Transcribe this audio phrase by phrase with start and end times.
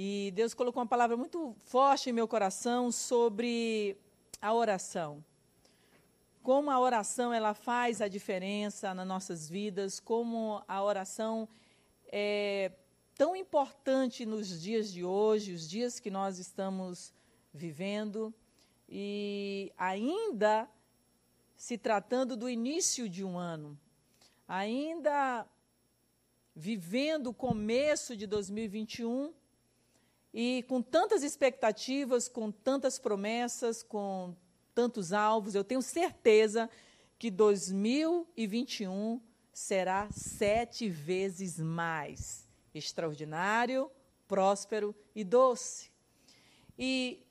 [0.00, 3.96] E Deus colocou uma palavra muito forte em meu coração sobre
[4.40, 5.24] a oração.
[6.40, 11.48] Como a oração ela faz a diferença nas nossas vidas, como a oração
[12.12, 12.70] é
[13.16, 17.12] tão importante nos dias de hoje, os dias que nós estamos
[17.52, 18.32] vivendo,
[18.88, 20.70] e ainda
[21.56, 23.76] se tratando do início de um ano,
[24.46, 25.44] ainda
[26.54, 29.34] vivendo o começo de 2021
[30.32, 34.34] e com tantas expectativas, com tantas promessas, com
[34.74, 36.70] tantos alvos, eu tenho certeza
[37.18, 39.20] que 2021
[39.52, 43.90] será sete vezes mais extraordinário,
[44.28, 45.90] próspero e doce.
[46.78, 47.26] E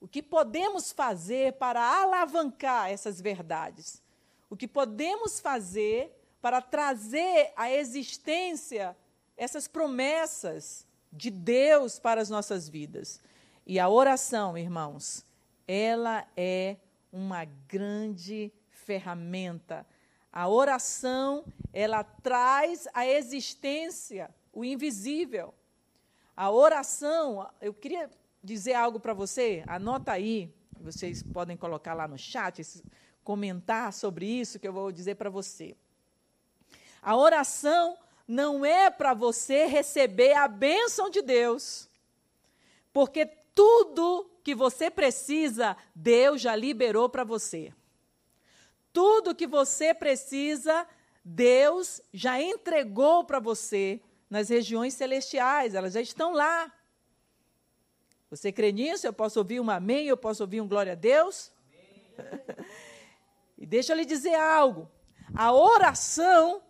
[0.00, 4.02] o que podemos fazer para alavancar essas verdades?
[4.48, 6.10] O que podemos fazer
[6.40, 8.96] para trazer à existência
[9.36, 13.20] essas promessas de Deus para as nossas vidas?
[13.66, 15.24] E a oração, irmãos,
[15.66, 16.76] ela é
[17.12, 19.86] uma grande ferramenta.
[20.32, 25.54] A oração, ela traz à existência o invisível.
[26.36, 28.08] A oração, eu queria
[28.42, 32.62] dizer algo para você, anota aí, vocês podem colocar lá no chat,
[33.22, 35.76] comentar sobre isso que eu vou dizer para você.
[37.02, 37.96] A oração
[38.30, 41.90] não é para você receber a bênção de Deus,
[42.92, 47.74] porque tudo que você precisa, Deus já liberou para você.
[48.92, 50.86] Tudo que você precisa,
[51.24, 56.72] Deus já entregou para você nas regiões celestiais, elas já estão lá.
[58.30, 59.08] Você crê nisso?
[59.08, 61.50] Eu posso ouvir um amém, eu posso ouvir um glória a Deus?
[63.58, 64.88] e deixa eu lhe dizer algo.
[65.34, 66.62] A oração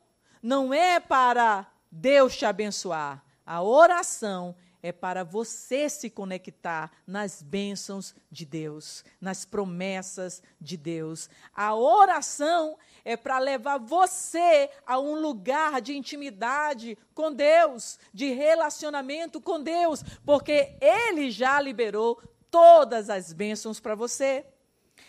[0.42, 3.24] não é para Deus te abençoar.
[3.44, 11.28] A oração é para você se conectar nas bênçãos de Deus, nas promessas de Deus.
[11.54, 19.40] A oração é para levar você a um lugar de intimidade com Deus, de relacionamento
[19.40, 24.46] com Deus, porque Ele já liberou todas as bênçãos para você.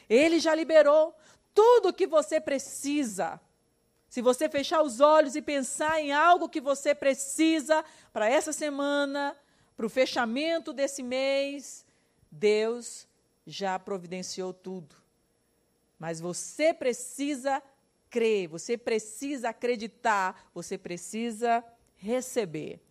[0.10, 1.16] Ele já liberou
[1.54, 3.40] tudo o que você precisa.
[4.12, 9.34] Se você fechar os olhos e pensar em algo que você precisa para essa semana,
[9.78, 11.86] para o fechamento desse mês,
[12.30, 13.08] Deus
[13.48, 14.98] já providenciou tudo.
[15.98, 17.64] Mas você precisa
[18.10, 21.64] crer, você precisa acreditar, você precisa
[21.96, 22.82] receber.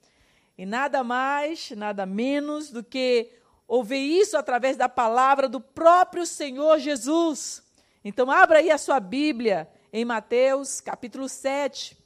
[0.57, 3.31] E nada mais, nada menos do que
[3.69, 7.63] ouvir isso através da palavra do próprio Senhor Jesus.
[8.03, 11.97] Então, abra aí a sua Bíblia em Mateus, capítulo 7.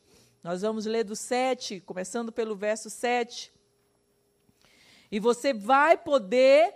[0.43, 3.53] Nós vamos ler do 7, começando pelo verso 7.
[5.11, 6.75] E você vai poder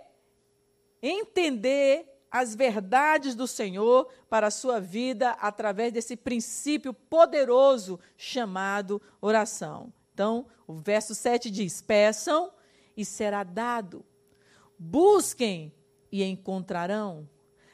[1.01, 9.91] entender as verdades do Senhor para a sua vida através desse princípio poderoso chamado oração.
[10.13, 12.51] Então, o verso 7 diz: Peçam
[12.95, 14.05] e será dado,
[14.77, 15.73] busquem
[16.11, 17.27] e encontrarão,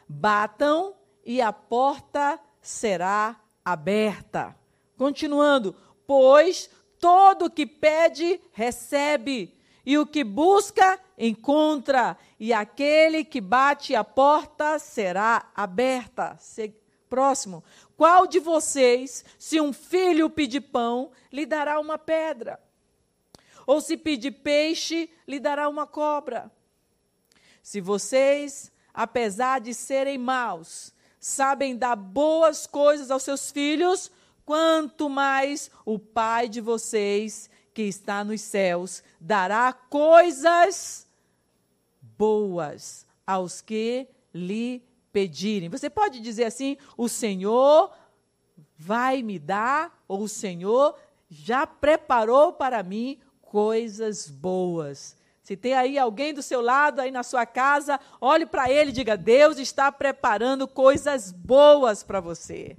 [0.07, 0.95] batam
[1.25, 4.55] e a porta será aberta.
[4.97, 5.75] Continuando,
[6.07, 9.55] pois todo que pede, recebe
[9.85, 16.37] e o que busca, encontra, e aquele que bate a porta será aberta.
[17.07, 17.63] Próximo.
[17.95, 22.59] Qual de vocês, se um filho pedir pão, lhe dará uma pedra?
[23.67, 26.51] Ou se pedir peixe, lhe dará uma cobra?
[27.61, 30.94] Se vocês, apesar de serem maus,
[31.25, 34.11] sabem dar boas coisas aos seus filhos,
[34.45, 41.07] quanto mais o Pai de vocês que está nos céus dará coisas
[41.99, 45.67] boas aos que lhe pedirem.
[45.67, 47.91] Você pode dizer assim: o Senhor
[48.77, 50.95] vai me dar, ou o Senhor
[51.27, 55.17] já preparou para mim coisas boas.
[55.45, 58.93] Se tem aí alguém do seu lado, aí na sua casa, olhe para ele e
[58.93, 62.75] diga: Deus está preparando coisas boas para você.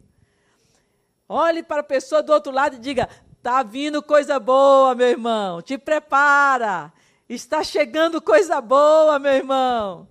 [1.28, 5.62] Olhe para a pessoa do outro lado e diga: Está vindo coisa boa, meu irmão.
[5.62, 6.92] Te prepara.
[7.28, 10.08] Está chegando coisa boa, meu irmão.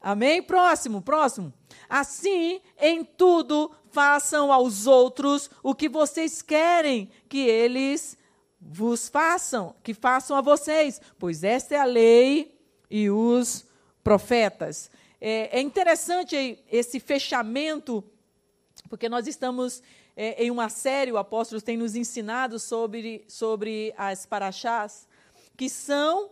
[0.00, 0.40] Amém?
[0.40, 1.52] Próximo, próximo.
[1.88, 8.16] Assim, em tudo, façam aos outros o que vocês querem que eles
[8.60, 12.58] vos façam, que façam a vocês, pois esta é a lei
[12.90, 13.66] e os
[14.02, 14.90] profetas.
[15.20, 18.04] É, é interessante esse fechamento,
[18.88, 19.82] porque nós estamos
[20.16, 25.06] é, em uma série, o apóstolo tem nos ensinado sobre, sobre as paraxás,
[25.56, 26.30] que são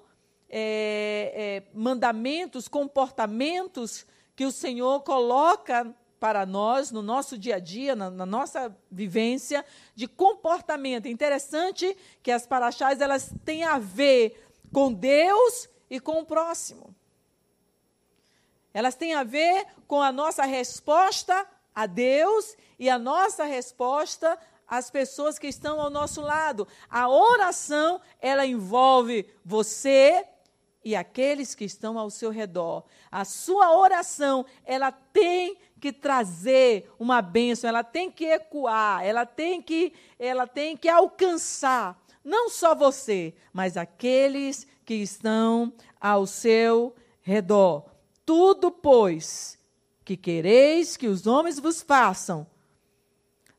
[0.48, 7.94] é, é, mandamentos, comportamentos que o Senhor coloca para nós no nosso dia a dia,
[7.94, 9.64] na, na, nossa vivência
[9.94, 11.08] de comportamento.
[11.08, 16.94] Interessante que as paraxás elas têm a ver com Deus e com o próximo.
[18.72, 24.90] Elas têm a ver com a nossa resposta a Deus e a nossa resposta às
[24.90, 26.66] pessoas que estão ao nosso lado.
[26.90, 30.26] A oração, ela envolve você
[30.84, 32.84] e aqueles que estão ao seu redor.
[33.10, 39.60] A sua oração, ela tem que trazer uma bênção, ela tem que ecoar, ela tem
[39.60, 46.92] que, ela tem que alcançar não só você, mas aqueles que estão ao seu
[47.22, 47.84] redor.
[48.24, 49.56] Tudo, pois,
[50.04, 52.44] que quereis que os homens vos façam,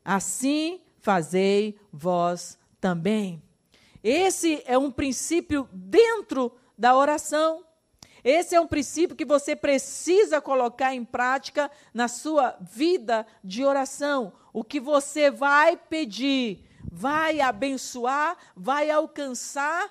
[0.04, 3.42] assim fazei vós também.
[4.04, 7.64] Esse é um princípio dentro da oração.
[8.30, 14.34] Esse é um princípio que você precisa colocar em prática na sua vida de oração.
[14.52, 19.90] O que você vai pedir, vai abençoar, vai alcançar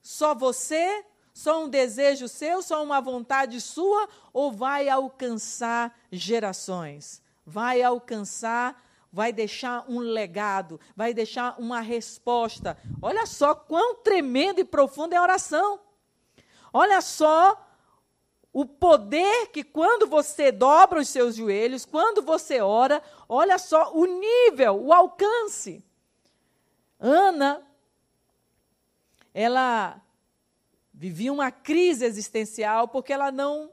[0.00, 1.04] só você,
[1.34, 7.20] só um desejo seu, só uma vontade sua, ou vai alcançar gerações?
[7.44, 12.78] Vai alcançar, vai deixar um legado, vai deixar uma resposta.
[13.02, 15.84] Olha só quão tremendo e profundo é a oração.
[16.78, 17.58] Olha só
[18.52, 24.04] o poder que quando você dobra os seus joelhos, quando você ora, olha só o
[24.04, 25.82] nível, o alcance.
[27.00, 27.66] Ana,
[29.32, 30.02] ela
[30.92, 33.72] vivia uma crise existencial porque ela não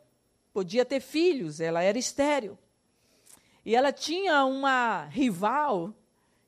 [0.53, 2.57] podia ter filhos, ela era estéril.
[3.65, 5.93] E ela tinha uma rival,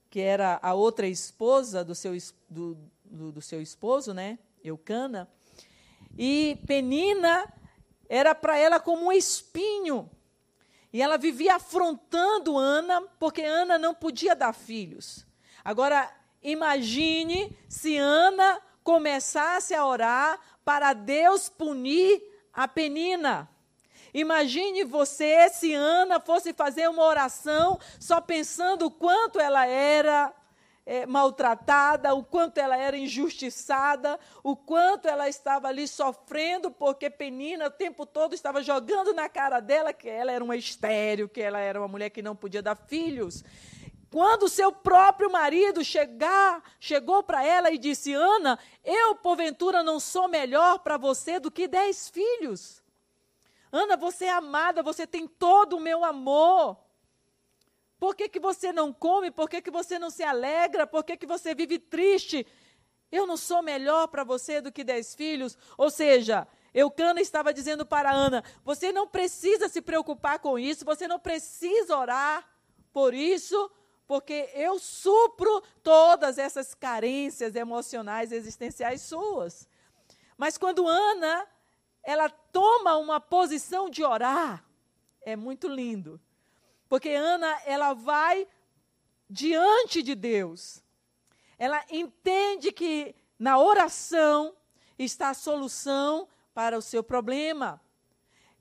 [0.10, 2.14] que era a outra esposa do seu,
[2.50, 5.30] do, do, do seu esposo, né, Eucana,
[6.18, 7.52] e Penina
[8.08, 10.10] era para ela como um espinho.
[10.94, 15.26] E ela vivia afrontando Ana, porque Ana não podia dar filhos.
[15.64, 16.10] Agora,
[16.42, 22.24] imagine se Ana começasse a orar para Deus punir
[22.54, 23.50] a Penina.
[24.14, 30.34] Imagine você se Ana fosse fazer uma oração só pensando o quanto ela era
[30.86, 37.68] é, maltratada, o quanto ela era injustiçada, o quanto ela estava ali sofrendo, porque Penina
[37.68, 41.60] o tempo todo estava jogando na cara dela que ela era uma estéreo, que ela
[41.60, 43.44] era uma mulher que não podia dar filhos.
[44.12, 50.28] Quando seu próprio marido chegar, chegou para ela e disse: Ana, eu porventura não sou
[50.28, 52.82] melhor para você do que dez filhos.
[53.72, 56.78] Ana, você é amada, você tem todo o meu amor.
[58.00, 59.32] Por que, que você não come?
[59.32, 60.86] Por que, que você não se alegra?
[60.86, 62.46] Por que, que você vive triste?
[63.12, 65.58] Eu não sou melhor para você do que dez filhos?
[65.78, 71.08] Ou seja, Eucana estava dizendo para Ana: você não precisa se preocupar com isso, você
[71.08, 72.46] não precisa orar
[72.92, 73.72] por isso,
[74.06, 79.68] porque eu supro todas essas carências emocionais existenciais suas.
[80.38, 81.48] Mas quando Ana,
[82.04, 84.66] ela toma uma posição de orar,
[85.22, 86.20] é muito lindo.
[86.88, 88.48] Porque Ana, ela vai
[89.30, 90.84] diante de Deus.
[91.58, 94.56] Ela entende que na oração
[94.98, 97.82] está a solução para o seu problema.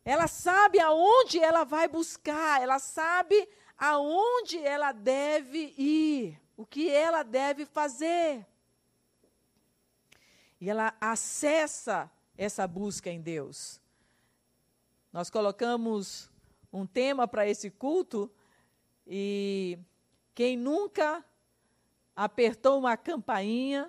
[0.04, 3.48] Ela sabe aonde ela vai buscar, ela sabe
[3.78, 8.46] aonde ela deve ir, o que ela deve fazer.
[10.60, 13.80] E ela acessa essa busca em Deus.
[15.12, 16.30] Nós colocamos
[16.74, 18.28] um tema para esse culto
[19.06, 19.78] e
[20.34, 21.24] quem nunca
[22.16, 23.88] apertou uma campainha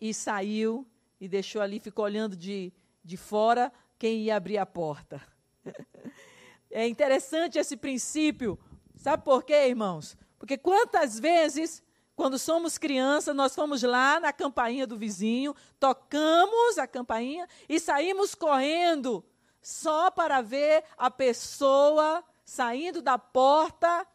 [0.00, 0.86] e saiu
[1.20, 2.72] e deixou ali, ficou olhando de,
[3.04, 5.20] de fora quem ia abrir a porta.
[6.70, 8.56] é interessante esse princípio.
[8.94, 10.16] Sabe por quê, irmãos?
[10.38, 11.82] Porque quantas vezes,
[12.14, 18.36] quando somos crianças, nós fomos lá na campainha do vizinho, tocamos a campainha e saímos
[18.36, 19.24] correndo
[19.62, 24.06] só para ver a pessoa saindo da porta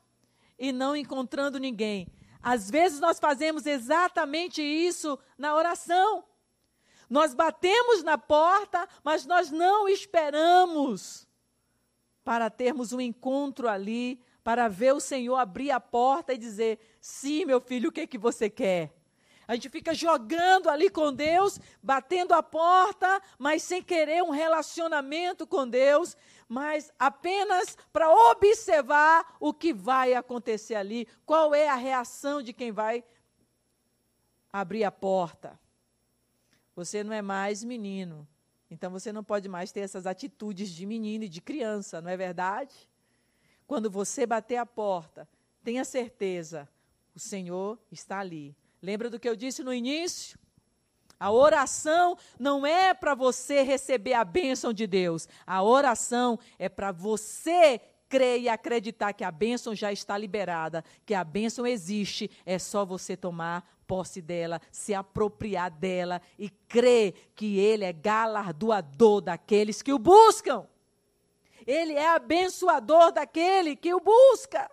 [0.58, 2.08] e não encontrando ninguém.
[2.42, 6.24] Às vezes nós fazemos exatamente isso na oração.
[7.10, 11.28] Nós batemos na porta, mas nós não esperamos
[12.24, 17.46] para termos um encontro ali, para ver o Senhor abrir a porta e dizer: Sim,
[17.46, 18.94] meu filho, o que, é que você quer?
[19.48, 25.46] A gente fica jogando ali com Deus, batendo a porta, mas sem querer um relacionamento
[25.46, 32.42] com Deus, mas apenas para observar o que vai acontecer ali, qual é a reação
[32.42, 33.04] de quem vai
[34.52, 35.60] abrir a porta.
[36.76, 38.28] Você não é mais menino,
[38.70, 42.18] Então você não pode mais ter essas atitudes de menino e de criança, não é
[42.18, 42.74] verdade?
[43.68, 45.28] Quando você bater a porta,
[45.64, 46.68] tenha certeza,
[47.16, 48.56] o Senhor está ali.
[48.86, 50.38] Lembra do que eu disse no início?
[51.20, 55.28] A oração não é para você receber a bênção de Deus.
[55.48, 61.16] A oração é para você crer e acreditar que a bênção já está liberada, que
[61.16, 67.58] a bênção existe, é só você tomar posse dela, se apropriar dela e crer que
[67.58, 70.68] Ele é galardoador daqueles que o buscam.
[71.66, 74.70] Ele é abençoador daquele que o busca.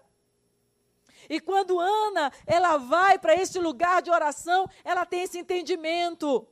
[1.32, 6.46] E quando Ana, ela vai para esse lugar de oração, ela tem esse entendimento.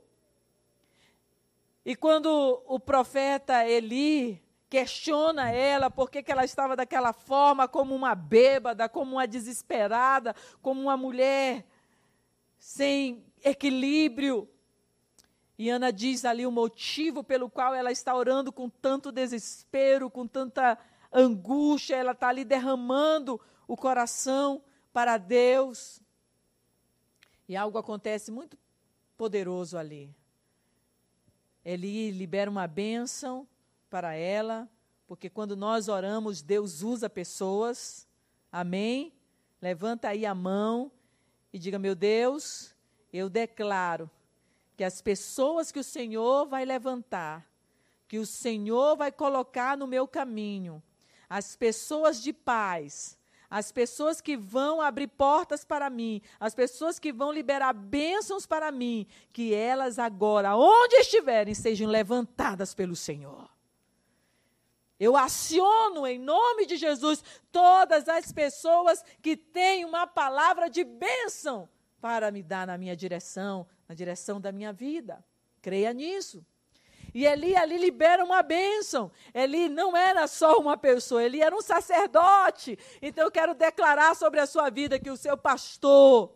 [1.84, 8.14] E quando o profeta Eli questiona ela por que ela estava daquela forma, como uma
[8.14, 11.66] bêbada, como uma desesperada, como uma mulher
[12.58, 14.48] sem equilíbrio.
[15.58, 20.26] E Ana diz ali o motivo pelo qual ela está orando com tanto desespero, com
[20.26, 20.78] tanta
[21.12, 26.00] angústia, ela está ali derramando o coração para Deus.
[27.48, 28.56] E algo acontece muito
[29.16, 30.14] poderoso ali.
[31.64, 33.46] Ele libera uma bênção
[33.90, 34.68] para ela,
[35.06, 38.08] porque quando nós oramos, Deus usa pessoas.
[38.50, 39.12] Amém?
[39.60, 40.90] Levanta aí a mão
[41.52, 42.74] e diga: Meu Deus,
[43.12, 44.10] eu declaro
[44.76, 47.46] que as pessoas que o Senhor vai levantar,
[48.08, 50.82] que o Senhor vai colocar no meu caminho,
[51.28, 53.18] as pessoas de paz,
[53.50, 58.70] as pessoas que vão abrir portas para mim, as pessoas que vão liberar bênçãos para
[58.70, 63.50] mim, que elas agora, onde estiverem, sejam levantadas pelo Senhor.
[65.00, 71.68] Eu aciono em nome de Jesus todas as pessoas que têm uma palavra de bênção
[72.00, 75.24] para me dar na minha direção, na direção da minha vida.
[75.60, 76.44] Creia nisso.
[77.14, 79.10] E Eli ali libera uma bênção.
[79.34, 82.78] Eli não era só uma pessoa, ele era um sacerdote.
[83.02, 86.32] Então eu quero declarar sobre a sua vida que o seu pastor,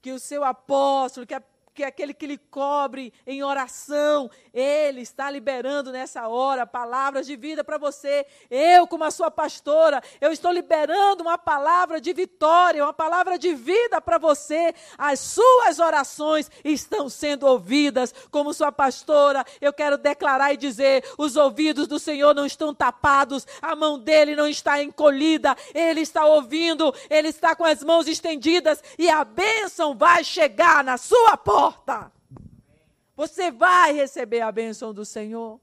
[0.00, 1.42] que o seu apóstolo, que a
[1.74, 7.34] que é aquele que lhe cobre em oração, ele está liberando nessa hora palavras de
[7.34, 8.24] vida para você.
[8.48, 13.52] Eu, como a sua pastora, eu estou liberando uma palavra de vitória, uma palavra de
[13.54, 14.72] vida para você.
[14.96, 18.14] As suas orações estão sendo ouvidas.
[18.30, 23.44] Como sua pastora, eu quero declarar e dizer: os ouvidos do Senhor não estão tapados,
[23.60, 28.80] a mão dele não está encolhida, ele está ouvindo, ele está com as mãos estendidas
[28.96, 32.12] e a bênção vai chegar na sua porta porta.
[33.16, 35.60] Você vai receber a bênção do Senhor.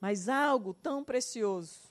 [0.00, 1.88] Mas algo tão precioso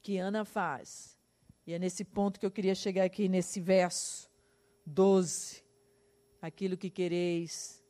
[0.00, 1.18] que Ana faz,
[1.66, 4.30] e é nesse ponto que eu queria chegar aqui, nesse verso
[4.84, 5.64] 12:
[6.40, 7.84] aquilo que quereis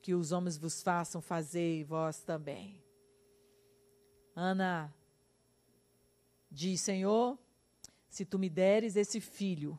[0.00, 2.80] que os homens vos façam, fazei vós também.
[4.36, 4.94] Ana
[6.48, 7.36] diz: Senhor,
[8.08, 9.76] se tu me deres esse filho,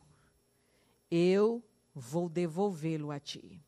[1.10, 3.62] eu vou devolvê-lo a ti.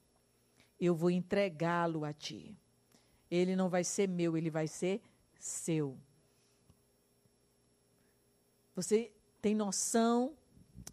[0.78, 2.56] Eu vou entregá-lo a ti.
[3.30, 5.00] Ele não vai ser meu, ele vai ser
[5.38, 5.96] seu.
[8.74, 10.36] Você tem noção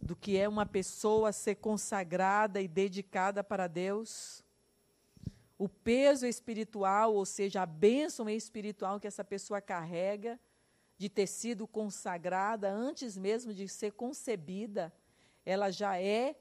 [0.02, 4.44] do que é uma pessoa ser consagrada e dedicada para Deus?
[5.58, 10.40] O peso espiritual, ou seja, a bênção espiritual que essa pessoa carrega
[10.98, 14.94] de ter sido consagrada antes mesmo de ser concebida,
[15.46, 16.36] ela já é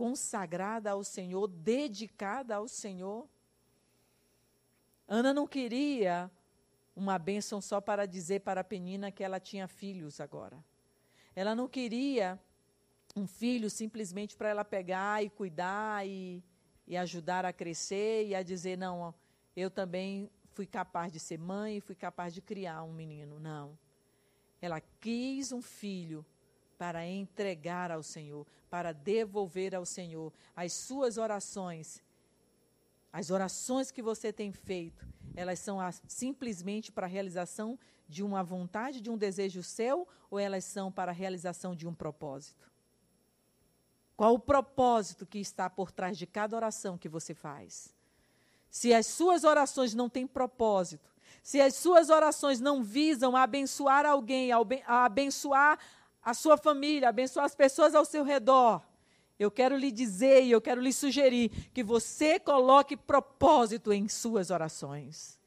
[0.00, 3.28] consagrada ao Senhor, dedicada ao Senhor.
[5.06, 6.30] Ana não queria
[6.96, 10.64] uma bênção só para dizer para a Penina que ela tinha filhos agora.
[11.36, 12.40] Ela não queria
[13.14, 16.42] um filho simplesmente para ela pegar e cuidar e,
[16.86, 19.14] e ajudar a crescer e a dizer: não,
[19.54, 23.38] eu também fui capaz de ser mãe fui capaz de criar um menino.
[23.38, 23.78] Não.
[24.62, 26.24] Ela quis um filho
[26.80, 32.02] para entregar ao Senhor, para devolver ao Senhor as suas orações.
[33.12, 35.06] As orações que você tem feito,
[35.36, 40.38] elas são a, simplesmente para a realização de uma vontade, de um desejo seu, ou
[40.38, 42.72] elas são para a realização de um propósito?
[44.16, 47.94] Qual o propósito que está por trás de cada oração que você faz?
[48.70, 51.10] Se as suas orações não têm propósito,
[51.42, 54.50] se as suas orações não visam abençoar alguém,
[54.86, 55.78] abençoar
[56.22, 58.82] a sua família, abençoar as pessoas ao seu redor.
[59.38, 64.50] Eu quero lhe dizer e eu quero lhe sugerir que você coloque propósito em suas
[64.50, 65.38] orações.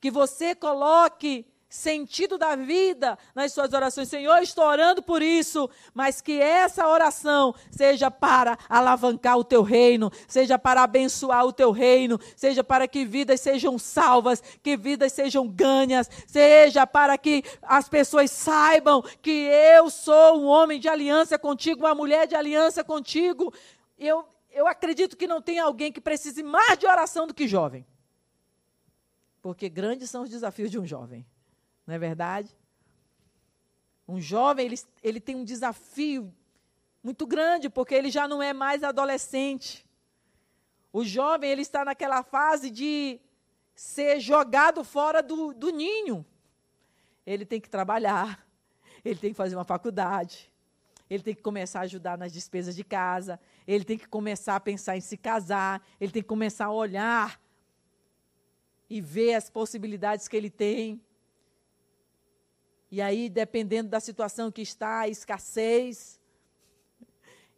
[0.00, 1.44] Que você coloque
[1.74, 4.08] sentido da vida nas suas orações.
[4.08, 10.10] Senhor, estou orando por isso, mas que essa oração seja para alavancar o teu reino,
[10.28, 15.48] seja para abençoar o teu reino, seja para que vidas sejam salvas, que vidas sejam
[15.48, 21.80] ganhas, seja para que as pessoas saibam que eu sou um homem de aliança contigo,
[21.80, 23.52] uma mulher de aliança contigo.
[23.98, 27.84] Eu, eu acredito que não tem alguém que precise mais de oração do que jovem.
[29.42, 31.26] Porque grandes são os desafios de um jovem.
[31.86, 32.54] Não é verdade?
[34.06, 36.32] Um jovem, ele, ele tem um desafio
[37.02, 39.86] muito grande, porque ele já não é mais adolescente.
[40.92, 43.20] O jovem, ele está naquela fase de
[43.74, 46.24] ser jogado fora do, do ninho.
[47.26, 48.46] Ele tem que trabalhar,
[49.04, 50.52] ele tem que fazer uma faculdade,
[51.08, 54.60] ele tem que começar a ajudar nas despesas de casa, ele tem que começar a
[54.60, 57.40] pensar em se casar, ele tem que começar a olhar
[58.88, 61.00] e ver as possibilidades que ele tem.
[62.94, 66.20] E aí, dependendo da situação que está, a escassez.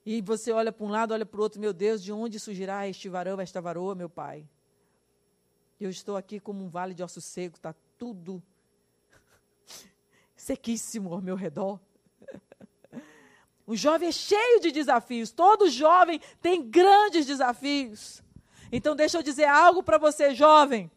[0.03, 2.89] E você olha para um lado, olha para o outro, meu Deus, de onde surgirá
[2.89, 4.49] este varão, esta varoa, meu pai?
[5.79, 8.43] Eu estou aqui como um vale de osso seco, está tudo
[10.35, 11.79] sequíssimo ao meu redor.
[13.67, 15.33] O jovem é cheio de desafios.
[15.33, 18.23] Todo jovem tem grandes desafios.
[18.73, 20.91] Então, deixa eu dizer algo para você, jovem.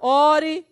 [0.00, 0.64] Ore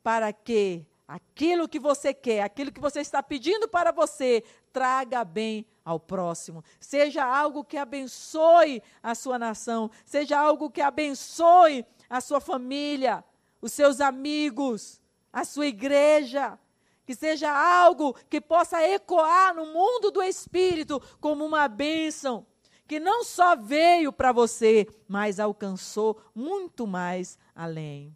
[0.00, 5.66] para que aquilo que você quer, aquilo que você está pedindo para você, traga bem
[5.84, 6.64] ao próximo.
[6.80, 13.24] Seja algo que abençoe a sua nação, seja algo que abençoe a sua família,
[13.60, 15.00] os seus amigos,
[15.32, 16.58] a sua igreja
[17.06, 22.44] que seja algo que possa ecoar no mundo do espírito como uma bênção,
[22.86, 28.14] que não só veio para você, mas alcançou muito mais além.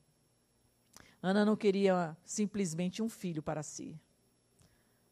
[1.23, 4.01] Ana não queria simplesmente um filho para si.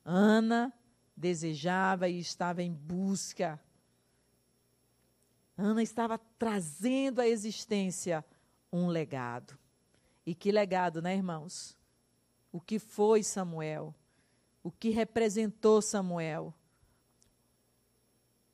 [0.05, 0.73] Ana
[1.17, 3.61] desejava e estava em busca.
[5.57, 8.25] Ana estava trazendo à existência
[8.73, 9.59] um legado.
[10.25, 11.79] E que legado, né, irmãos?
[12.53, 13.95] o que foi Samuel,
[14.63, 16.55] o que representou Samuel.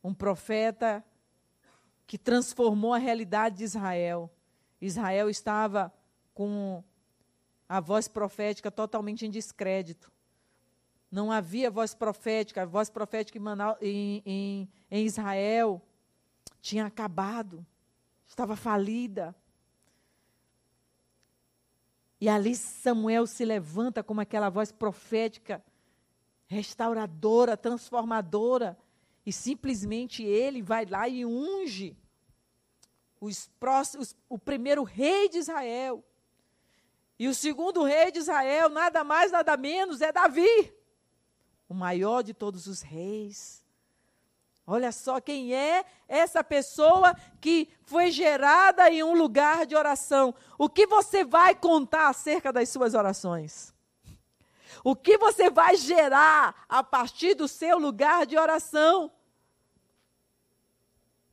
[0.02, 1.04] Um profeta
[2.06, 4.30] que transformou a realidade de Israel.
[4.80, 5.92] Israel estava
[6.34, 6.84] com
[7.74, 10.12] a voz profética totalmente em descrédito.
[11.10, 13.37] Não havia voz profética, a voz profética
[13.80, 15.82] em, em, em Israel
[16.60, 17.66] tinha acabado,
[18.24, 19.34] estava falida.
[22.20, 25.60] E ali Samuel se levanta como aquela voz profética,
[26.46, 28.78] restauradora, transformadora.
[29.26, 31.96] E simplesmente ele vai lá e unge
[33.20, 36.04] os próximos, o primeiro rei de Israel.
[37.18, 40.72] E o segundo rei de Israel, nada mais, nada menos, é Davi,
[41.68, 43.64] o maior de todos os reis.
[44.66, 50.35] Olha só quem é essa pessoa que foi gerada em um lugar de oração.
[50.59, 53.74] O que você vai contar acerca das suas orações?
[54.83, 59.12] O que você vai gerar a partir do seu lugar de oração?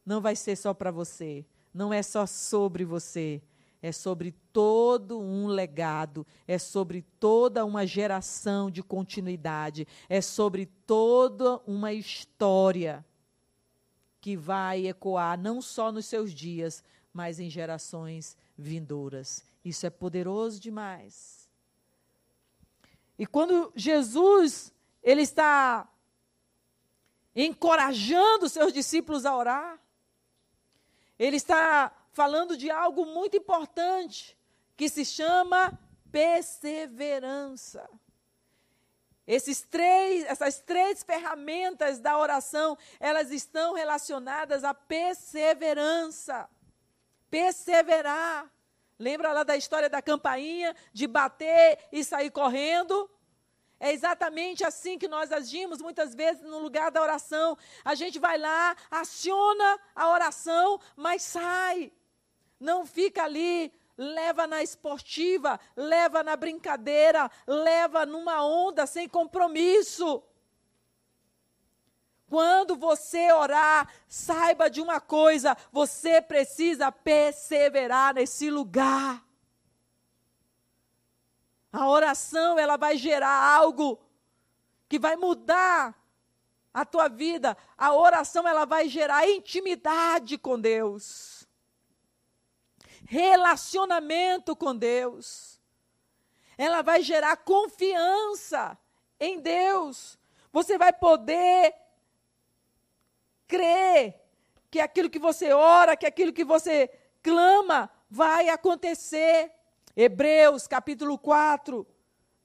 [0.05, 3.41] Não vai ser só para você, não é só sobre você,
[3.81, 11.57] é sobre todo um legado, é sobre toda uma geração de continuidade, é sobre toda
[11.65, 13.05] uma história
[14.19, 16.83] que vai ecoar não só nos seus dias,
[17.13, 19.43] mas em gerações vindouras.
[19.63, 21.49] Isso é poderoso demais.
[23.17, 25.87] E quando Jesus ele está
[27.35, 29.79] encorajando seus discípulos a orar,
[31.17, 34.37] ele está falando de algo muito importante
[34.81, 35.79] que se chama
[36.11, 37.87] perseverança.
[39.27, 46.49] Esses três, essas três ferramentas da oração, elas estão relacionadas à perseverança.
[47.29, 48.51] Perseverar.
[48.97, 53.07] Lembra lá da história da campainha, de bater e sair correndo?
[53.79, 57.55] É exatamente assim que nós agimos muitas vezes no lugar da oração.
[57.85, 61.93] A gente vai lá, aciona a oração, mas sai.
[62.59, 70.23] Não fica ali leva na esportiva, leva na brincadeira, leva numa onda sem compromisso.
[72.27, 79.23] Quando você orar, saiba de uma coisa: você precisa perseverar nesse lugar.
[81.71, 83.99] A oração, ela vai gerar algo
[84.89, 85.95] que vai mudar
[86.73, 87.55] a tua vida.
[87.77, 91.40] A oração, ela vai gerar intimidade com Deus
[93.05, 95.59] relacionamento com Deus.
[96.57, 98.77] ela vai gerar confiança
[99.19, 100.17] em Deus.
[100.51, 101.73] Você vai poder
[103.47, 104.21] crer
[104.69, 106.89] que aquilo que você ora, que aquilo que você
[107.21, 109.51] clama, vai acontecer.
[109.95, 111.85] Hebreus capítulo 4,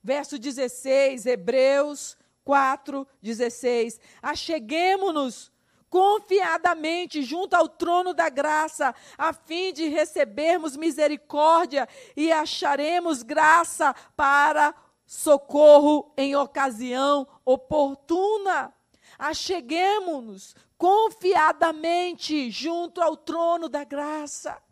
[0.02, 1.26] verso 16.
[1.26, 4.00] Hebreus 4, 16.
[4.22, 5.52] Acheguemos-nos
[5.96, 14.74] confiadamente junto ao trono da graça, a fim de recebermos misericórdia e acharemos graça para
[15.06, 18.74] socorro em ocasião oportuna.
[19.18, 24.62] Acheguemos-nos confiadamente junto ao trono da graça.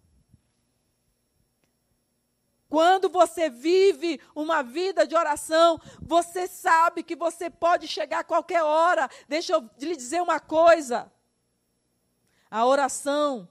[2.68, 8.62] Quando você vive uma vida de oração, você sabe que você pode chegar a qualquer
[8.62, 9.08] hora.
[9.26, 11.13] Deixa eu lhe dizer uma coisa.
[12.50, 13.48] A oração,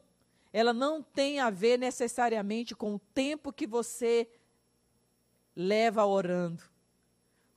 [0.52, 4.30] ela não tem a ver necessariamente com o tempo que você
[5.56, 6.64] leva orando.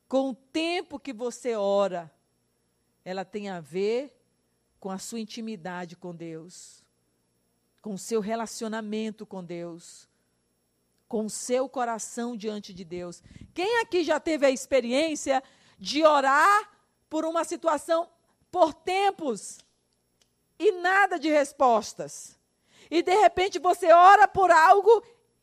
[0.08, 2.12] Com o tempo que você ora,
[3.04, 4.16] ela tem a ver
[4.78, 6.82] com a sua intimidade com Deus,
[7.82, 10.08] com o seu relacionamento com Deus
[11.08, 13.22] com o seu coração diante de Deus.
[13.54, 15.42] Quem aqui já teve a experiência
[15.78, 16.70] de orar
[17.08, 18.08] por uma situação
[18.50, 19.58] por tempos
[20.58, 22.38] e nada de respostas?
[22.90, 25.02] E de repente você ora por algo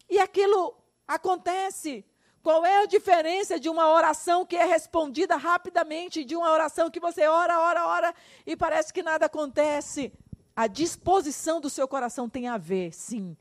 [0.10, 0.76] e aquilo
[1.08, 2.06] acontece.
[2.42, 7.00] Qual é a diferença de uma oração que é respondida rapidamente de uma oração que
[7.00, 10.12] você ora, ora, ora e parece que nada acontece?
[10.56, 13.36] A disposição do seu coração tem a ver, sim,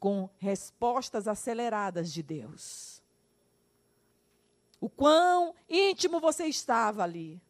[0.00, 3.00] com respostas aceleradas de Deus.
[4.80, 7.40] O quão íntimo você estava ali.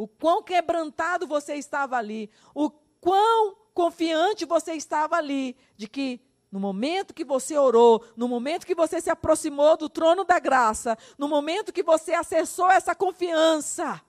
[0.00, 2.30] O quão quebrantado você estava ali.
[2.54, 8.66] O quão confiante você estava ali de que no momento que você orou, no momento
[8.66, 14.00] que você se aproximou do trono da graça, no momento que você acessou essa confiança,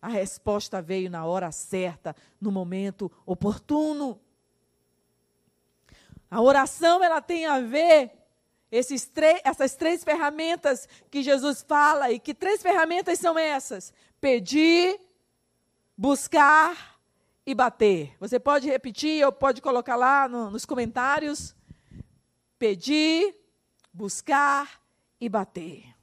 [0.00, 4.20] a resposta veio na hora certa, no momento oportuno.
[6.30, 8.17] A oração ela tem a ver
[8.70, 13.92] essas três ferramentas que Jesus fala e que três ferramentas são essas?
[14.20, 15.00] Pedir,
[15.96, 17.00] buscar
[17.46, 18.14] e bater.
[18.20, 21.56] Você pode repetir ou pode colocar lá no, nos comentários.
[22.58, 23.34] Pedir,
[23.92, 24.82] buscar
[25.20, 25.94] e bater.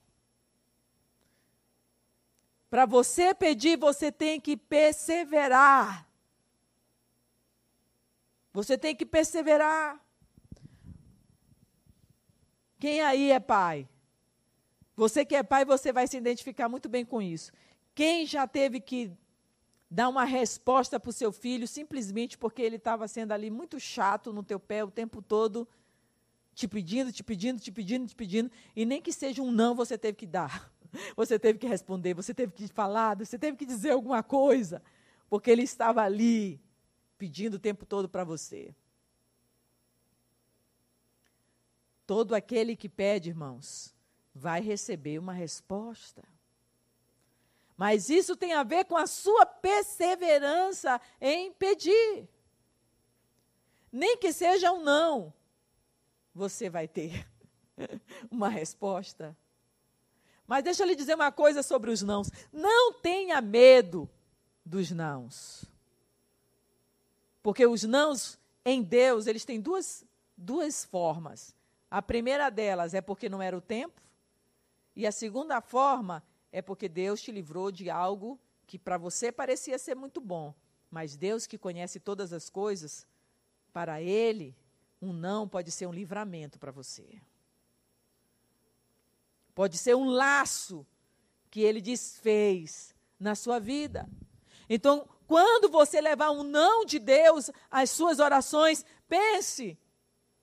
[2.69, 6.06] Para você pedir, você tem que perseverar.
[8.51, 10.05] Você tem que perseverar.
[12.86, 13.89] Quem aí é pai?
[14.95, 17.52] Você que é pai, você vai se identificar muito bem com isso.
[17.95, 19.12] Quem já teve que
[19.89, 24.32] dar uma resposta para o seu filho simplesmente porque ele estava sendo ali muito chato
[24.32, 25.67] no teu pé o tempo todo,
[26.54, 29.98] te pedindo, te pedindo, te pedindo, te pedindo, e nem que seja um não você
[29.98, 30.71] teve que dar.
[31.17, 34.82] Você teve que responder, você teve que falar, você teve que dizer alguma coisa,
[35.28, 36.58] porque ele estava ali
[37.17, 38.74] pedindo o tempo todo para você.
[42.06, 43.94] Todo aquele que pede, irmãos,
[44.34, 46.24] vai receber uma resposta.
[47.78, 52.28] Mas isso tem a ver com a sua perseverança em pedir.
[53.91, 55.34] Nem que seja um não,
[56.34, 57.28] você vai ter
[58.30, 59.36] uma resposta.
[60.48, 62.30] Mas deixa eu lhe dizer uma coisa sobre os nãos.
[62.52, 64.10] Não tenha medo
[64.63, 65.65] dos nãos.
[67.41, 70.04] Porque os nãos em Deus, eles têm duas,
[70.36, 71.56] duas formas.
[71.95, 74.01] A primeira delas é porque não era o tempo,
[74.97, 79.79] e a segunda forma é porque Deus te livrou de algo que para você parecia
[79.79, 80.53] ser muito bom,
[80.91, 83.08] mas Deus que conhece todas as coisas,
[83.71, 84.53] para Ele,
[85.01, 87.21] um não pode ser um livramento para você.
[89.53, 90.86] Pode ser um laço
[91.49, 94.05] que Ele desfez na sua vida.
[94.67, 99.79] Então, quando você levar um não de Deus às suas orações, pense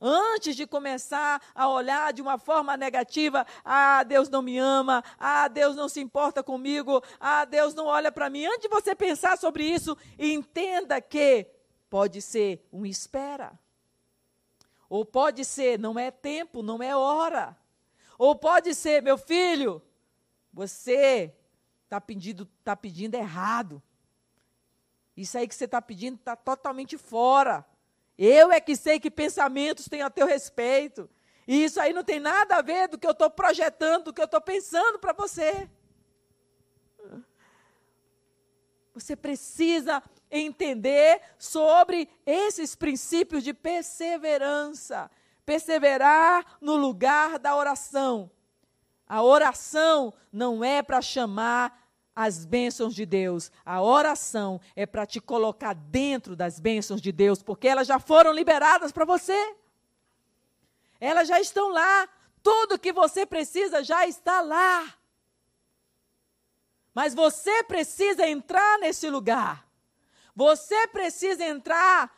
[0.04, 5.46] Antes de começar a olhar de uma forma negativa, ah, Deus não me ama, ah,
[5.46, 8.44] Deus não se importa comigo, ah, Deus não olha para mim.
[8.44, 11.46] Antes de você pensar sobre isso, entenda que
[11.88, 13.56] pode ser um espera.
[14.88, 17.56] Ou pode ser, não é tempo, não é hora.
[18.18, 19.80] Ou pode ser, meu filho,
[20.52, 21.32] você
[21.84, 23.80] está pedindo, tá pedindo errado.
[25.16, 27.64] Isso aí que você está pedindo está totalmente fora.
[28.24, 31.10] Eu é que sei que pensamentos têm a teu respeito.
[31.44, 34.20] E isso aí não tem nada a ver do que eu estou projetando, do que
[34.20, 35.68] eu estou pensando para você.
[38.94, 45.10] Você precisa entender sobre esses princípios de perseverança.
[45.44, 48.30] perseverar no lugar da oração.
[49.04, 51.81] A oração não é para chamar
[52.14, 53.50] as bênçãos de Deus.
[53.64, 58.32] A oração é para te colocar dentro das bênçãos de Deus, porque elas já foram
[58.32, 59.56] liberadas para você.
[61.00, 62.08] Elas já estão lá.
[62.42, 64.94] Tudo que você precisa já está lá.
[66.94, 69.66] Mas você precisa entrar nesse lugar.
[70.34, 72.14] Você precisa entrar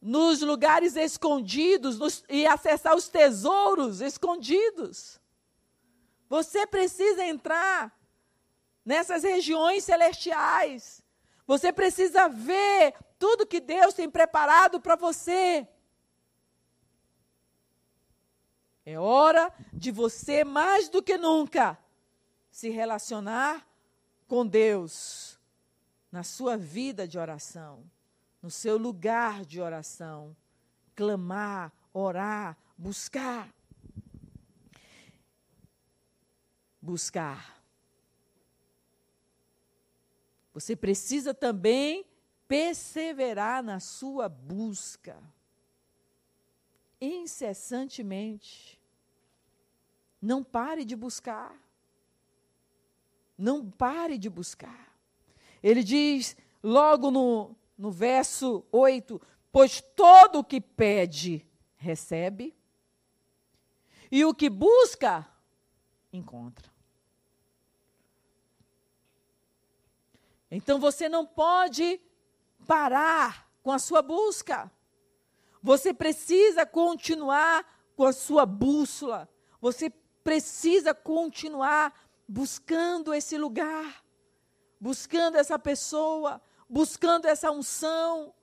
[0.00, 5.20] nos lugares escondidos nos, e acessar os tesouros escondidos.
[6.28, 7.94] Você precisa entrar
[8.84, 11.02] nessas regiões celestiais.
[11.46, 15.66] Você precisa ver tudo que Deus tem preparado para você.
[18.84, 21.78] É hora de você, mais do que nunca,
[22.50, 23.66] se relacionar
[24.26, 25.38] com Deus
[26.10, 27.84] na sua vida de oração,
[28.42, 30.36] no seu lugar de oração.
[30.94, 33.48] Clamar, orar, buscar.
[36.80, 37.61] Buscar.
[40.52, 42.04] Você precisa também
[42.46, 45.16] perseverar na sua busca
[47.02, 48.80] incessantemente.
[50.20, 51.52] Não pare de buscar.
[53.36, 54.96] Não pare de buscar.
[55.60, 61.44] Ele diz logo no, no verso 8: Pois todo o que pede,
[61.76, 62.54] recebe,
[64.10, 65.28] e o que busca,
[66.12, 66.71] encontra.
[70.54, 71.98] Então você não pode
[72.66, 74.70] parar com a sua busca.
[75.62, 77.64] Você precisa continuar
[77.96, 79.30] com a sua bússola.
[79.62, 79.88] Você
[80.22, 84.04] precisa continuar buscando esse lugar,
[84.78, 86.38] buscando essa pessoa,
[86.68, 88.34] buscando essa unção,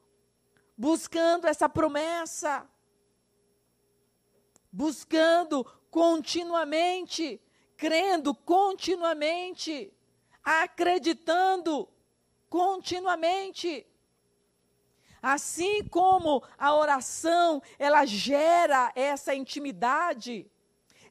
[0.75, 2.67] buscando essa promessa,
[4.71, 7.39] buscando continuamente,
[7.77, 9.93] crendo continuamente,
[10.43, 11.87] acreditando
[12.49, 13.85] continuamente.
[15.21, 20.49] Assim como a oração, ela gera essa intimidade,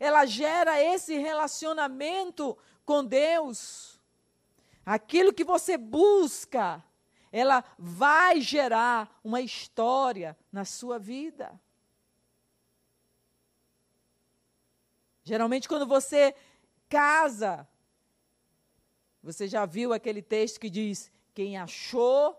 [0.01, 4.01] ela gera esse relacionamento com Deus.
[4.85, 6.83] Aquilo que você busca,
[7.31, 11.61] ela vai gerar uma história na sua vida.
[15.23, 16.35] Geralmente, quando você
[16.89, 17.69] casa,
[19.23, 22.37] você já viu aquele texto que diz: quem achou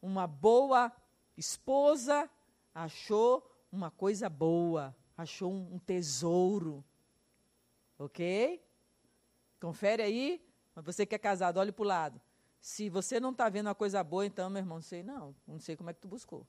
[0.00, 0.92] uma boa
[1.36, 2.30] esposa,
[2.72, 6.84] achou uma coisa boa, achou um, um tesouro.
[7.98, 8.64] Ok?
[9.60, 10.40] Confere aí.
[10.76, 12.20] Mas você que é casado, olhe para o lado.
[12.60, 15.34] Se você não está vendo uma coisa boa, então, meu irmão, não sei não.
[15.44, 16.46] Não sei como é que tu buscou.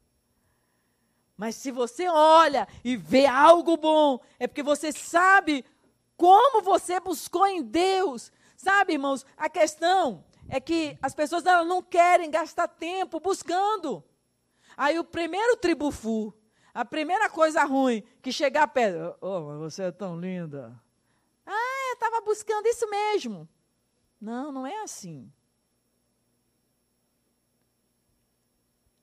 [1.36, 5.66] Mas se você olha e vê algo bom, é porque você sabe
[6.16, 8.32] como você buscou em Deus.
[8.56, 14.04] Sabe, irmãos, a questão é que as pessoas elas não querem gastar tempo buscando.
[14.78, 16.34] Aí o primeiro tribufu,
[16.74, 20.80] a primeira coisa ruim que chegar perto, oh, você é tão linda.
[21.46, 23.48] Ah, eu estava buscando isso mesmo.
[24.20, 25.32] Não, não é assim.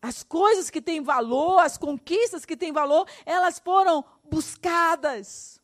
[0.01, 5.61] As coisas que têm valor, as conquistas que têm valor, elas foram buscadas.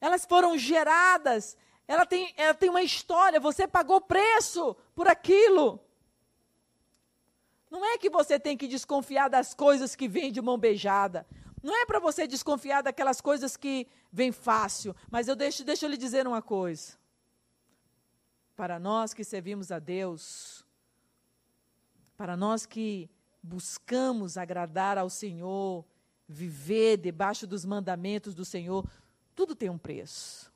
[0.00, 5.80] Elas foram geradas, ela tem, ela tem uma história, você pagou preço por aquilo.
[7.70, 11.26] Não é que você tem que desconfiar das coisas que vêm de mão beijada.
[11.62, 14.94] Não é para você desconfiar daquelas coisas que vêm fácil.
[15.10, 16.96] Mas eu deixo, deixa eu lhe dizer uma coisa.
[18.54, 20.64] Para nós que servimos a Deus,
[22.16, 23.10] para nós que
[23.42, 25.84] buscamos agradar ao Senhor,
[26.28, 28.88] viver debaixo dos mandamentos do Senhor,
[29.34, 30.53] tudo tem um preço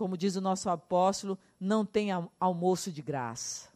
[0.00, 2.08] como diz o nosso apóstolo, não tem
[2.40, 3.68] almoço de graça.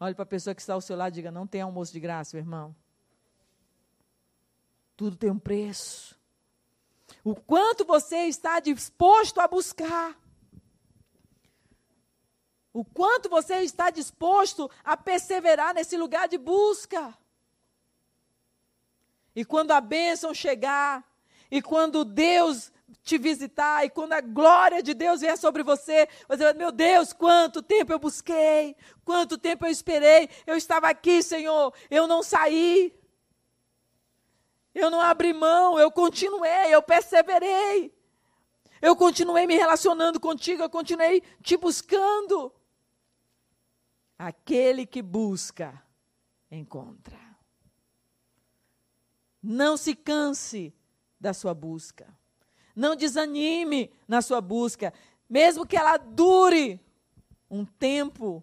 [0.00, 2.00] Olhe para a pessoa que está ao seu lado e diga: não tem almoço de
[2.00, 2.74] graça, meu irmão.
[4.96, 6.18] Tudo tem um preço.
[7.22, 10.18] O quanto você está disposto a buscar.
[12.72, 17.14] O quanto você está disposto a perseverar nesse lugar de busca.
[19.36, 21.06] E quando a bênção chegar,
[21.50, 22.72] e quando Deus
[23.02, 27.12] te visitar e quando a glória de Deus vier sobre você, você vai, meu Deus,
[27.12, 32.94] quanto tempo eu busquei, quanto tempo eu esperei, eu estava aqui, Senhor, eu não saí,
[34.74, 37.94] eu não abri mão, eu continuei, eu perseverei,
[38.80, 42.52] eu continuei me relacionando contigo, eu continuei te buscando.
[44.18, 45.82] Aquele que busca,
[46.50, 47.18] encontra.
[49.42, 50.74] Não se canse
[51.20, 52.17] da sua busca.
[52.78, 54.94] Não desanime na sua busca,
[55.28, 56.80] mesmo que ela dure
[57.50, 58.40] um tempo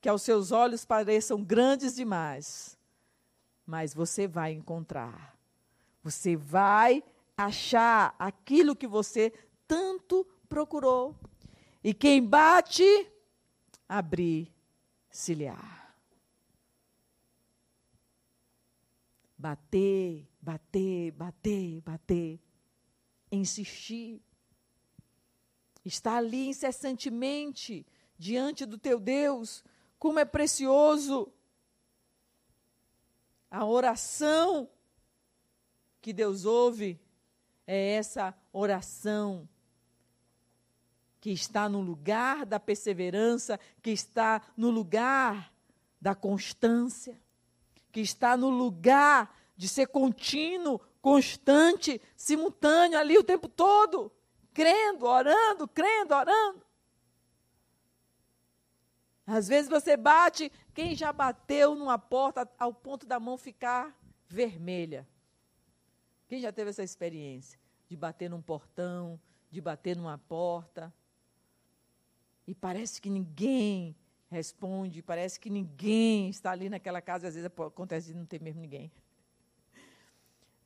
[0.00, 2.76] que aos seus olhos pareçam grandes demais.
[3.64, 5.38] Mas você vai encontrar.
[6.02, 7.00] Você vai
[7.36, 9.32] achar aquilo que você
[9.68, 11.14] tanto procurou.
[11.84, 12.82] E quem bate,
[13.88, 14.52] abrir,
[15.08, 15.94] cilhar.
[19.38, 22.45] Bater, bater, bater, bater.
[23.30, 24.20] Insistir.
[25.84, 27.86] Estar ali incessantemente
[28.18, 29.64] diante do teu Deus,
[29.98, 31.32] como é precioso
[33.50, 34.68] a oração
[36.00, 37.00] que Deus ouve
[37.66, 39.48] é essa oração
[41.20, 45.52] que está no lugar da perseverança, que está no lugar
[46.00, 47.20] da constância,
[47.90, 54.10] que está no lugar de ser contínuo, constante, simultâneo ali o tempo todo,
[54.52, 56.66] crendo, orando, crendo, orando.
[59.24, 65.06] Às vezes você bate, quem já bateu numa porta ao ponto da mão ficar vermelha?
[66.26, 70.92] Quem já teve essa experiência de bater num portão, de bater numa porta?
[72.48, 73.94] E parece que ninguém
[74.28, 78.60] responde, parece que ninguém está ali naquela casa, às vezes acontece de não ter mesmo
[78.60, 78.90] ninguém.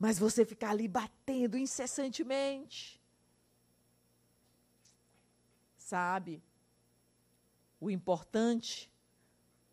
[0.00, 2.98] Mas você ficar ali batendo incessantemente.
[5.76, 6.42] Sabe?
[7.78, 8.90] O importante,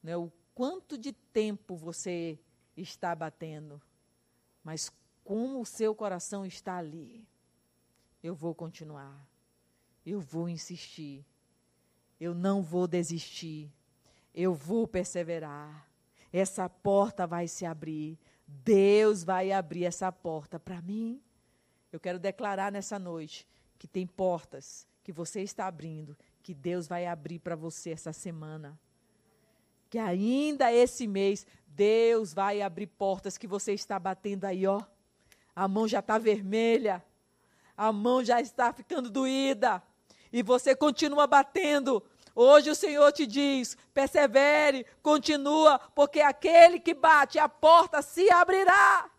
[0.03, 2.37] né, o quanto de tempo você
[2.75, 3.81] está batendo,
[4.61, 4.91] mas
[5.23, 7.25] como o seu coração está ali.
[8.21, 9.25] Eu vou continuar.
[10.05, 11.25] Eu vou insistir.
[12.19, 13.71] Eu não vou desistir.
[14.33, 15.89] Eu vou perseverar.
[16.33, 18.19] Essa porta vai se abrir.
[18.47, 21.21] Deus vai abrir essa porta para mim.
[21.91, 23.45] Eu quero declarar nessa noite
[23.77, 28.79] que tem portas que você está abrindo, que Deus vai abrir para você essa semana.
[29.89, 34.81] Que ainda esse mês Deus vai abrir portas que você está batendo aí, ó.
[35.55, 37.03] A mão já está vermelha.
[37.75, 39.83] A mão já está ficando doída
[40.31, 42.03] e você continua batendo.
[42.39, 49.09] Hoje o Senhor te diz: persevere, continua, porque aquele que bate, a porta se abrirá.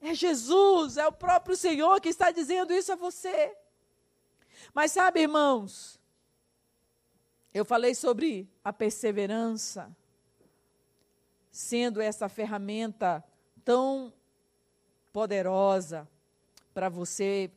[0.00, 3.56] É Jesus, é o próprio Senhor que está dizendo isso a você.
[4.72, 6.00] Mas sabe, irmãos,
[7.52, 9.90] eu falei sobre a perseverança
[11.50, 13.24] sendo essa ferramenta
[13.64, 14.12] tão
[15.12, 16.08] poderosa
[16.72, 17.50] para você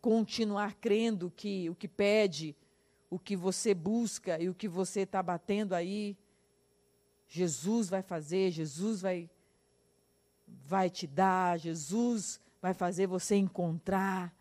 [0.00, 2.56] continuar crendo que o que pede,
[3.10, 6.16] o que você busca e o que você está batendo aí,
[7.28, 9.28] Jesus vai fazer, Jesus vai,
[10.46, 14.34] vai te dar, Jesus vai fazer você encontrar,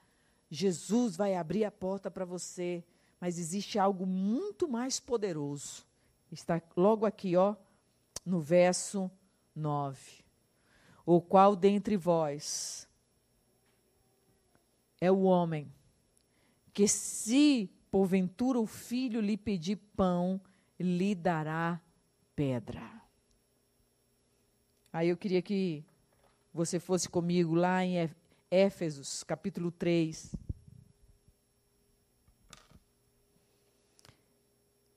[0.49, 2.83] Jesus vai abrir a porta para você.
[3.19, 5.85] Mas existe algo muito mais poderoso.
[6.31, 7.55] Está logo aqui, ó,
[8.25, 9.09] no verso
[9.55, 9.99] 9.
[11.05, 12.86] O qual dentre vós
[14.99, 15.71] é o homem
[16.73, 20.39] que, se porventura o filho lhe pedir pão,
[20.79, 21.81] lhe dará
[22.35, 23.01] pedra.
[24.91, 25.83] Aí eu queria que
[26.53, 28.09] você fosse comigo lá em
[28.49, 30.35] Éfesos, capítulo 3.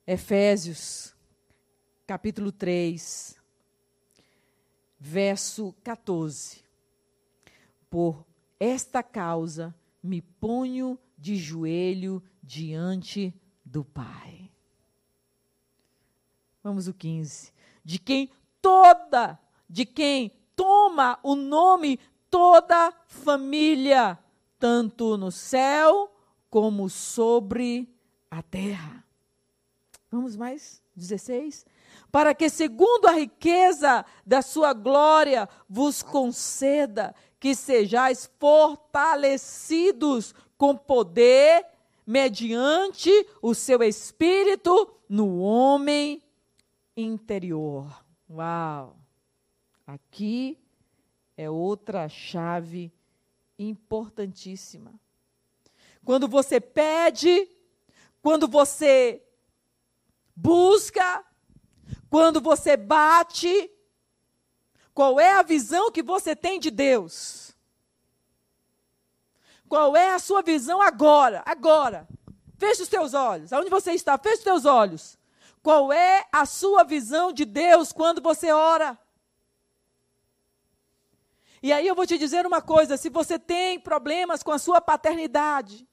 [0.05, 1.15] Efésios,
[2.05, 3.35] capítulo 3,
[4.99, 6.63] verso 14.
[7.89, 8.25] Por
[8.59, 13.33] esta causa me ponho de joelho diante
[13.63, 14.51] do Pai.
[16.63, 17.51] Vamos o 15.
[17.83, 18.29] De quem
[18.61, 24.17] toda, de quem toma o nome toda família,
[24.59, 26.13] tanto no céu
[26.49, 27.89] como sobre
[28.29, 29.03] a terra.
[30.11, 30.81] Vamos mais?
[30.95, 31.65] 16.
[32.11, 41.65] Para que, segundo a riqueza da sua glória, vos conceda que sejais fortalecidos com poder
[42.05, 43.09] mediante
[43.41, 46.21] o seu espírito no homem
[46.95, 48.05] interior.
[48.29, 48.95] Uau!
[49.87, 50.55] Aqui
[51.35, 52.93] é outra chave
[53.57, 54.93] importantíssima.
[56.05, 57.49] Quando você pede,
[58.21, 59.19] quando você
[60.35, 61.25] busca,
[62.07, 63.71] quando você bate,
[65.01, 67.55] qual é a visão que você tem de Deus?
[69.67, 71.41] Qual é a sua visão agora?
[71.43, 72.07] Agora.
[72.59, 73.51] Feche os teus olhos.
[73.51, 74.15] Aonde você está?
[74.19, 75.17] Feche os teus olhos.
[75.63, 78.95] Qual é a sua visão de Deus quando você ora?
[81.63, 84.79] E aí eu vou te dizer uma coisa: se você tem problemas com a sua
[84.79, 85.87] paternidade,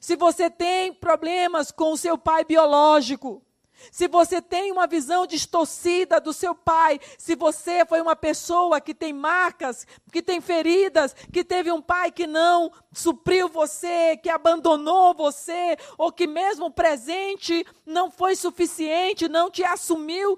[0.00, 3.45] se você tem problemas com o seu pai biológico,
[3.90, 8.94] se você tem uma visão distorcida do seu pai, se você foi uma pessoa que
[8.94, 15.14] tem marcas, que tem feridas, que teve um pai que não supriu você, que abandonou
[15.14, 20.36] você, ou que mesmo presente não foi suficiente, não te assumiu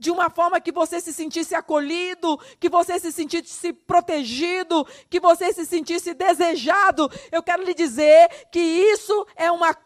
[0.00, 5.52] de uma forma que você se sentisse acolhido, que você se sentisse protegido, que você
[5.52, 9.76] se sentisse desejado, eu quero lhe dizer que isso é uma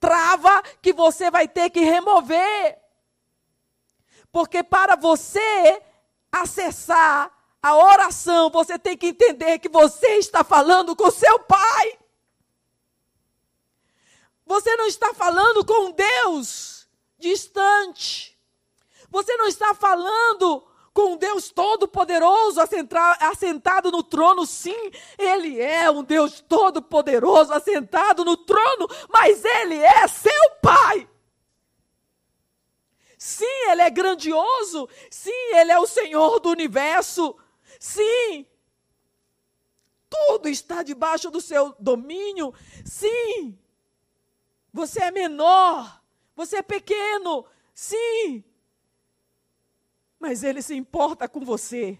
[0.00, 2.78] trava que você vai ter que remover.
[4.30, 5.82] Porque para você
[6.30, 7.32] acessar
[7.62, 11.98] a oração, você tem que entender que você está falando com seu pai.
[14.46, 16.88] Você não está falando com Deus
[17.18, 18.38] distante.
[19.10, 24.46] Você não está falando com Deus Todo-Poderoso assentado no trono.
[24.46, 31.08] Sim, Ele é um Deus Todo-Poderoso assentado no trono, mas Ele é seu Pai.
[33.16, 34.88] Sim, Ele é grandioso.
[35.10, 37.36] Sim, Ele é o Senhor do universo.
[37.78, 38.46] Sim,
[40.08, 42.54] tudo está debaixo do seu domínio.
[42.84, 43.58] Sim,
[44.72, 46.02] você é menor,
[46.34, 47.44] você é pequeno.
[47.74, 48.42] Sim,
[50.18, 51.98] mas Ele se importa com você.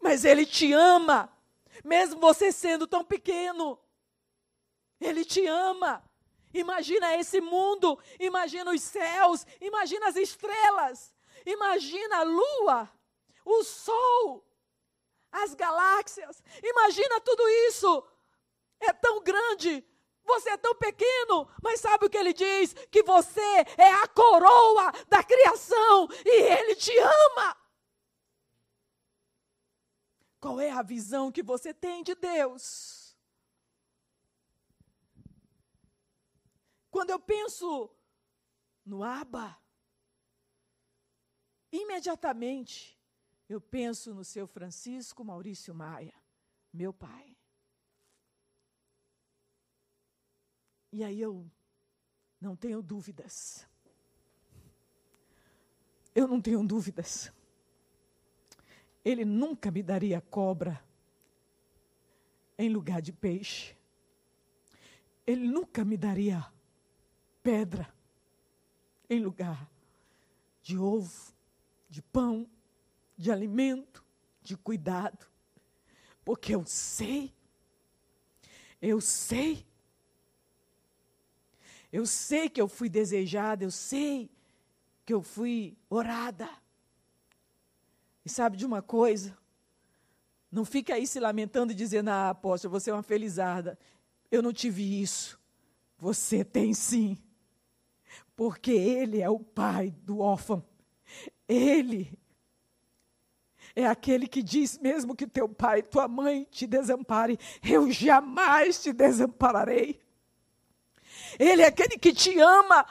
[0.00, 1.32] Mas Ele te ama,
[1.84, 3.78] mesmo você sendo tão pequeno.
[5.00, 6.02] Ele te ama.
[6.52, 11.12] Imagina esse mundo, imagina os céus, imagina as estrelas,
[11.44, 12.90] imagina a lua,
[13.44, 14.46] o sol,
[15.32, 16.42] as galáxias.
[16.62, 18.06] Imagina tudo isso.
[18.78, 19.84] É tão grande,
[20.24, 22.72] você é tão pequeno, mas sabe o que ele diz?
[22.90, 23.40] Que você
[23.76, 27.56] é a coroa da criação e ele te ama.
[30.40, 33.16] Qual é a visão que você tem de Deus?
[36.90, 37.90] Quando eu penso
[38.84, 39.58] no Abba,
[41.72, 42.98] imediatamente
[43.48, 46.14] eu penso no seu Francisco Maurício Maia,
[46.72, 47.36] meu pai.
[50.96, 51.44] E aí eu
[52.40, 53.66] não tenho dúvidas.
[56.14, 57.32] Eu não tenho dúvidas.
[59.04, 60.80] Ele nunca me daria cobra
[62.56, 63.74] em lugar de peixe.
[65.26, 66.46] Ele nunca me daria
[67.42, 67.92] pedra
[69.10, 69.68] em lugar
[70.62, 71.34] de ovo,
[71.90, 72.48] de pão,
[73.18, 74.04] de alimento,
[74.40, 75.26] de cuidado.
[76.24, 77.34] Porque eu sei,
[78.80, 79.66] eu sei
[81.94, 84.28] eu sei que eu fui desejada, eu sei
[85.06, 86.50] que eu fui orada.
[88.24, 89.38] E sabe de uma coisa?
[90.50, 93.78] Não fique aí se lamentando e dizendo, ah, apóstolo, você é uma felizarda.
[94.28, 95.38] Eu não tive isso.
[95.96, 97.16] Você tem sim.
[98.34, 100.66] Porque Ele é o pai do órfão.
[101.46, 102.18] Ele
[103.76, 108.82] é aquele que diz: mesmo que teu pai e tua mãe te desamparem, eu jamais
[108.82, 110.03] te desampararei.
[111.38, 112.86] Ele é aquele que te ama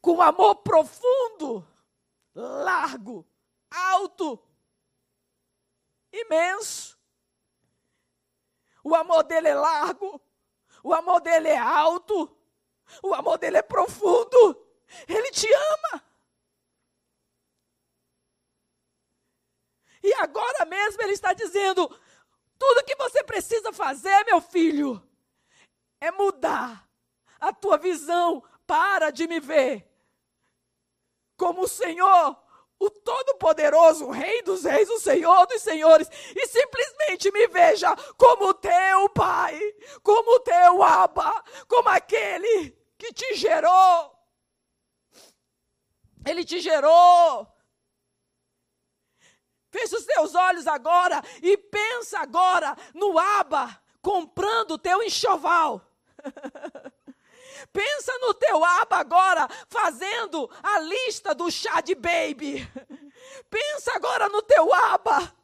[0.00, 1.66] com amor profundo,
[2.34, 3.26] largo,
[3.70, 4.40] alto,
[6.12, 6.96] imenso.
[8.82, 10.20] O amor dele é largo,
[10.82, 12.34] o amor dele é alto,
[13.02, 14.64] o amor dele é profundo.
[15.08, 16.04] Ele te ama.
[20.02, 21.88] E agora mesmo ele está dizendo:
[22.56, 25.02] tudo que você precisa fazer, meu filho,
[26.00, 26.85] é mudar
[27.40, 29.86] a tua visão, para de me ver
[31.36, 32.36] como o Senhor,
[32.78, 38.54] o Todo-Poderoso, o Rei dos Reis, o Senhor dos Senhores, e simplesmente me veja como
[38.54, 39.58] teu Pai,
[40.02, 44.12] como teu Abba, como aquele que te gerou.
[46.26, 47.46] Ele te gerou.
[49.70, 55.82] Fecha os teus olhos agora e pensa agora no Abba comprando o teu enxoval.
[57.72, 62.66] Pensa no teu aba agora, fazendo a lista do chá de baby.
[63.50, 65.34] Pensa agora no teu aba,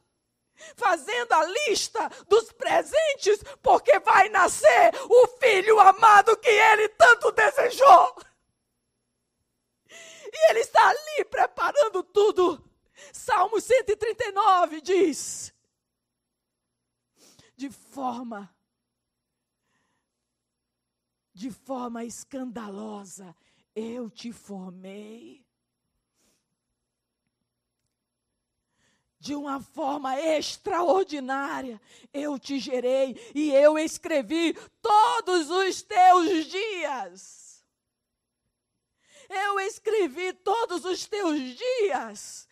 [0.76, 8.16] fazendo a lista dos presentes, porque vai nascer o filho amado que ele tanto desejou.
[10.34, 12.62] E ele está ali preparando tudo.
[13.12, 15.52] Salmo 139 diz:
[17.62, 18.52] de forma
[21.42, 23.34] de forma escandalosa,
[23.74, 25.44] eu te formei.
[29.18, 31.80] de uma forma extraordinária.
[32.12, 37.64] Eu te gerei e eu escrevi todos os teus dias.
[39.28, 42.48] Eu escrevi todos os teus dias.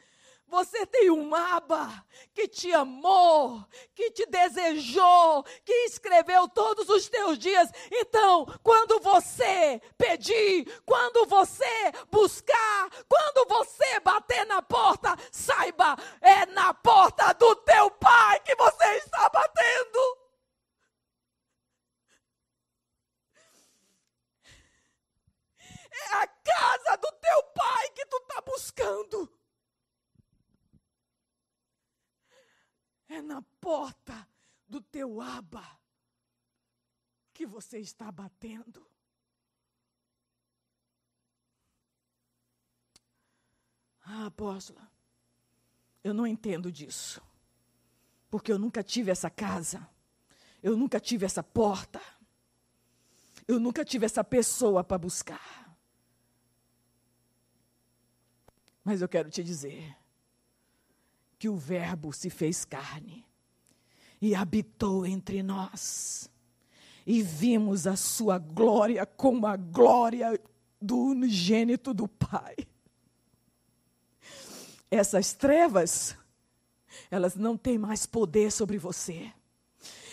[0.51, 7.39] Você tem um aba que te amou, que te desejou, que escreveu todos os teus
[7.39, 7.71] dias.
[7.89, 16.75] Então, quando você pedir, quando você buscar, quando você bater na porta, saiba, é na
[16.75, 20.19] porta do teu pai que você está batendo.
[25.93, 29.40] É a casa do teu pai que tu está buscando.
[33.11, 34.27] É na porta
[34.69, 35.69] do teu aba
[37.35, 38.87] que você está batendo.
[44.05, 44.89] Ah, apóstola,
[46.05, 47.21] eu não entendo disso.
[48.31, 49.89] Porque eu nunca tive essa casa.
[50.63, 52.01] Eu nunca tive essa porta.
[53.49, 55.77] Eu nunca tive essa pessoa para buscar.
[58.85, 60.00] Mas eu quero te dizer
[61.41, 63.25] que o Verbo se fez carne
[64.21, 66.31] e habitou entre nós.
[67.07, 70.39] E vimos a sua glória como a glória
[70.79, 72.57] do unigênito do Pai.
[74.91, 76.15] Essas trevas,
[77.11, 79.33] elas não têm mais poder sobre você.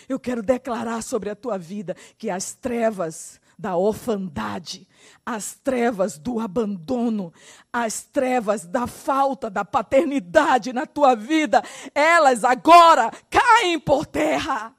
[0.08, 4.86] Eu quero declarar sobre a tua vida que as trevas da orfandade,
[5.26, 7.32] as trevas do abandono,
[7.72, 11.62] as trevas da falta da paternidade na tua vida,
[11.94, 14.74] elas agora caem por terra.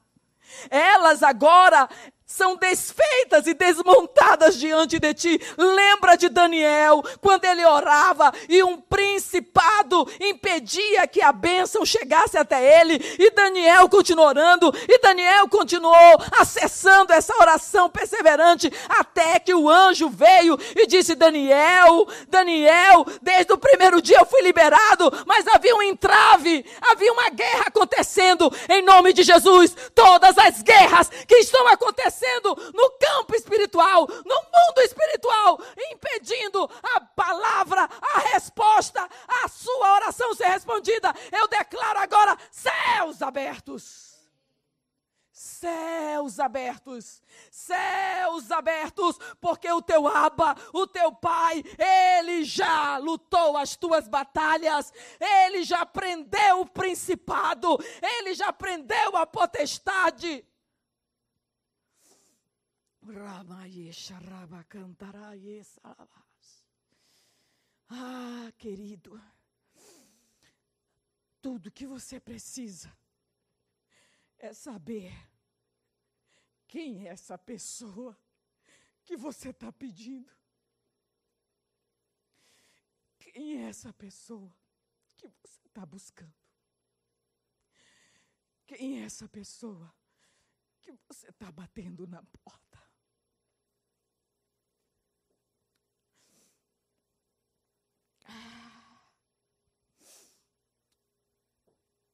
[0.70, 1.88] Elas agora
[2.30, 5.40] são desfeitas e desmontadas diante de ti.
[5.58, 12.80] Lembra de Daniel, quando ele orava e um principado impedia que a bênção chegasse até
[12.80, 19.68] ele, e Daniel continuou orando, e Daniel continuou acessando essa oração perseverante, até que o
[19.68, 25.74] anjo veio e disse: Daniel, Daniel, desde o primeiro dia eu fui liberado, mas havia
[25.74, 29.76] um entrave, havia uma guerra acontecendo, em nome de Jesus.
[29.94, 35.58] Todas as guerras que estão acontecendo, acontecendo no campo espiritual, no mundo espiritual,
[35.92, 39.08] impedindo a palavra, a resposta,
[39.42, 41.12] a sua oração ser respondida.
[41.32, 44.10] Eu declaro agora céus abertos
[45.32, 53.74] céus abertos, céus abertos, porque o teu Aba, o teu Pai, ele já lutou as
[53.76, 60.44] tuas batalhas, ele já prendeu o principado, ele já prendeu a potestade.
[67.88, 69.20] Ah, querido,
[71.42, 72.96] tudo que você precisa
[74.38, 75.12] é saber
[76.68, 78.16] quem é essa pessoa
[79.04, 80.30] que você está pedindo.
[83.18, 84.54] Quem é essa pessoa
[85.16, 86.34] que você está buscando?
[88.64, 89.92] Quem é essa pessoa
[90.80, 92.69] que você está batendo na porta?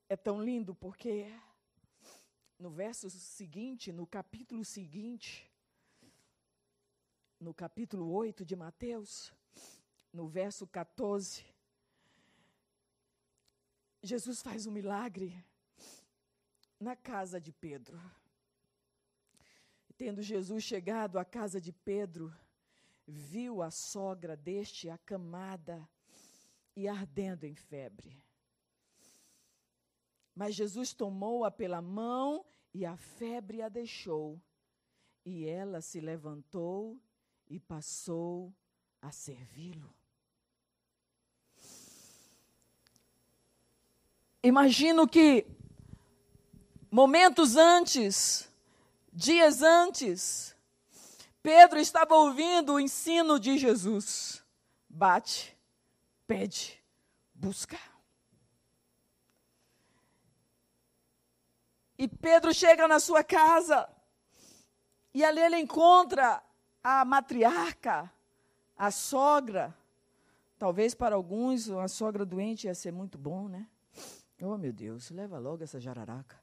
[0.09, 1.27] É tão lindo porque
[2.59, 5.51] no verso seguinte, no capítulo seguinte,
[7.39, 9.33] no capítulo 8 de Mateus,
[10.13, 11.45] no verso 14,
[14.03, 15.45] Jesus faz um milagre
[16.81, 18.01] na casa de Pedro.
[19.97, 22.35] Tendo Jesus chegado à casa de Pedro,
[23.07, 25.89] viu a sogra deste acamada
[26.77, 28.23] e ardendo em febre.
[30.35, 34.39] Mas Jesus tomou-a pela mão e a febre a deixou.
[35.25, 37.01] E ela se levantou
[37.49, 38.55] e passou
[39.01, 39.95] a servi-lo.
[44.43, 45.47] Imagino que
[46.91, 48.49] momentos antes,
[49.13, 50.55] dias antes,
[51.43, 54.45] Pedro estava ouvindo o ensino de Jesus:
[54.89, 55.56] bate,
[56.27, 56.83] pede,
[57.35, 57.79] busca.
[61.99, 63.89] E Pedro chega na sua casa
[65.15, 66.43] e ali ele encontra
[66.83, 68.13] a matriarca,
[68.77, 69.75] a sogra.
[70.59, 73.67] Talvez para alguns uma sogra doente ia ser muito bom, né?
[74.43, 76.39] Oh, meu Deus, leva logo essa jararaca.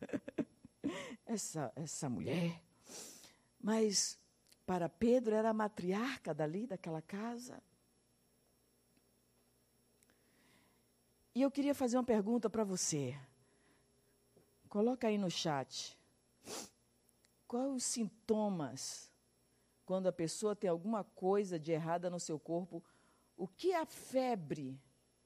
[1.26, 2.62] essa, essa mulher.
[3.60, 4.18] Mas
[4.64, 7.60] para Pedro era a matriarca dali, daquela casa.
[11.34, 13.16] E eu queria fazer uma pergunta para você.
[14.68, 15.96] Coloca aí no chat.
[17.46, 19.12] Quais os sintomas
[19.84, 22.82] quando a pessoa tem alguma coisa de errada no seu corpo?
[23.36, 24.80] O que a febre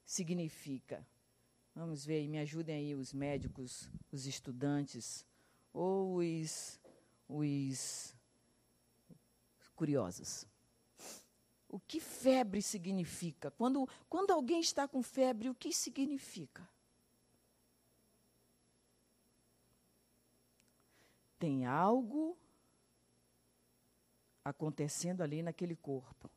[0.05, 1.07] significa?
[1.75, 5.27] Vamos ver aí, me ajudem aí os médicos, os estudantes
[5.73, 6.79] ou os,
[7.29, 8.15] os
[9.75, 10.47] curiosos.
[11.75, 13.51] O que febre significa?
[13.51, 16.63] Quando, quando alguém está com febre, o que significa?
[21.37, 22.39] Tem algo
[24.45, 26.31] acontecendo ali naquele corpo.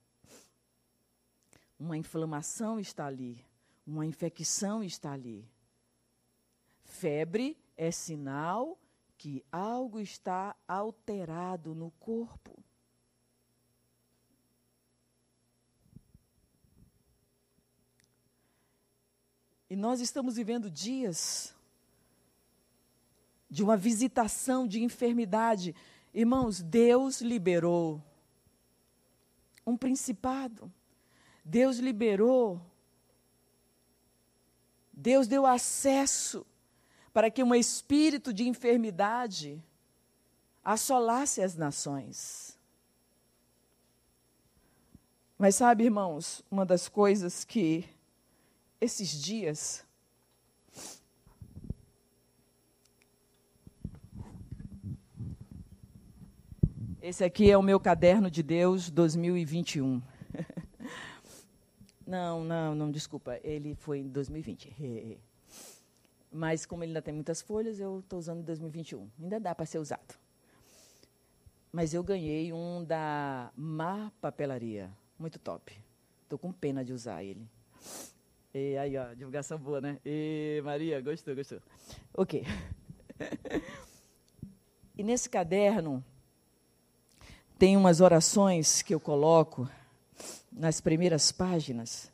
[1.78, 3.46] Uma inflamação está ali,
[3.86, 5.48] uma infecção está ali.
[6.84, 8.76] Febre é sinal
[9.16, 12.67] que algo está alterado no corpo.
[19.70, 21.54] E nós estamos vivendo dias
[23.50, 25.76] de uma visitação de enfermidade.
[26.14, 28.02] Irmãos, Deus liberou
[29.66, 30.72] um principado.
[31.44, 32.62] Deus liberou.
[34.94, 36.46] Deus deu acesso
[37.14, 39.62] para que um espírito de enfermidade
[40.64, 42.58] assolasse as nações.
[45.38, 47.88] Mas sabe, irmãos, uma das coisas que
[48.80, 49.86] esses dias.
[57.02, 60.02] Esse aqui é o meu caderno de Deus 2021.
[62.06, 63.40] não, não, não, desculpa.
[63.44, 65.18] Ele foi em 2020.
[66.32, 69.10] Mas como ele ainda tem muitas folhas, eu estou usando 2021.
[69.22, 70.16] Ainda dá para ser usado.
[71.72, 74.92] Mas eu ganhei um da Mar Papelaria.
[75.18, 75.80] Muito top.
[76.24, 77.48] Estou com pena de usar ele.
[78.60, 80.00] E aí, ó, divulgação boa, né?
[80.04, 81.60] E Maria, gostou, gostou.
[82.12, 82.44] Ok.
[84.98, 86.04] e nesse caderno
[87.60, 89.70] tem umas orações que eu coloco
[90.52, 92.12] nas primeiras páginas.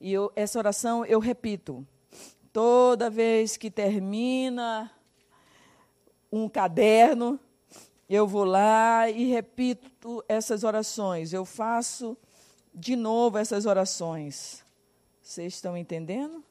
[0.00, 1.86] E eu, essa oração eu repito.
[2.50, 4.90] Toda vez que termina
[6.32, 7.38] um caderno,
[8.08, 11.34] eu vou lá e repito essas orações.
[11.34, 12.16] Eu faço
[12.76, 14.62] de novo essas orações.
[15.22, 16.44] Vocês estão entendendo?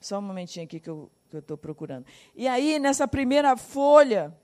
[0.00, 2.04] Só um momentinho aqui que eu estou procurando.
[2.34, 4.36] E aí, nessa primeira folha.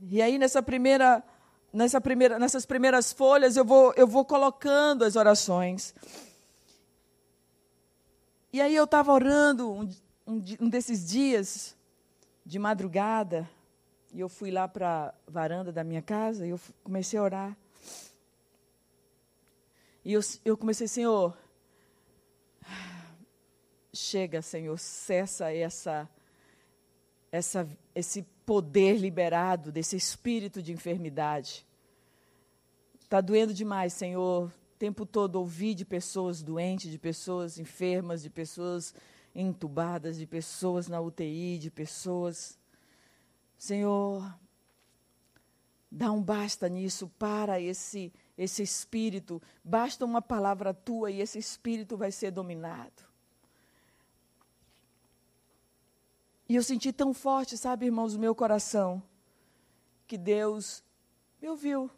[0.00, 1.22] E aí, nessa primeira,
[1.72, 5.94] nessa primeira, nessas primeiras folhas, eu vou, eu vou colocando as orações.
[8.52, 9.90] E aí, eu estava orando um,
[10.26, 11.74] um, um desses dias
[12.44, 13.48] de madrugada,
[14.12, 17.56] e eu fui lá para a varanda da minha casa e eu comecei a orar.
[20.04, 21.36] E eu, eu comecei, Senhor,
[23.92, 26.08] chega, Senhor, cessa essa,
[27.32, 31.66] essa, esse poder liberado desse espírito de enfermidade.
[33.00, 34.48] Está doendo demais, Senhor.
[34.48, 38.94] O tempo todo ouvi de pessoas doentes, de pessoas enfermas, de pessoas
[39.34, 42.58] entubadas, de pessoas na UTI, de pessoas.
[43.58, 44.34] Senhor,
[45.90, 49.40] dá um basta nisso para esse esse espírito.
[49.62, 53.04] Basta uma palavra tua e esse espírito vai ser dominado.
[56.48, 59.02] E eu senti tão forte, sabe, irmãos, no meu coração,
[60.06, 60.84] que Deus
[61.40, 61.90] me ouviu.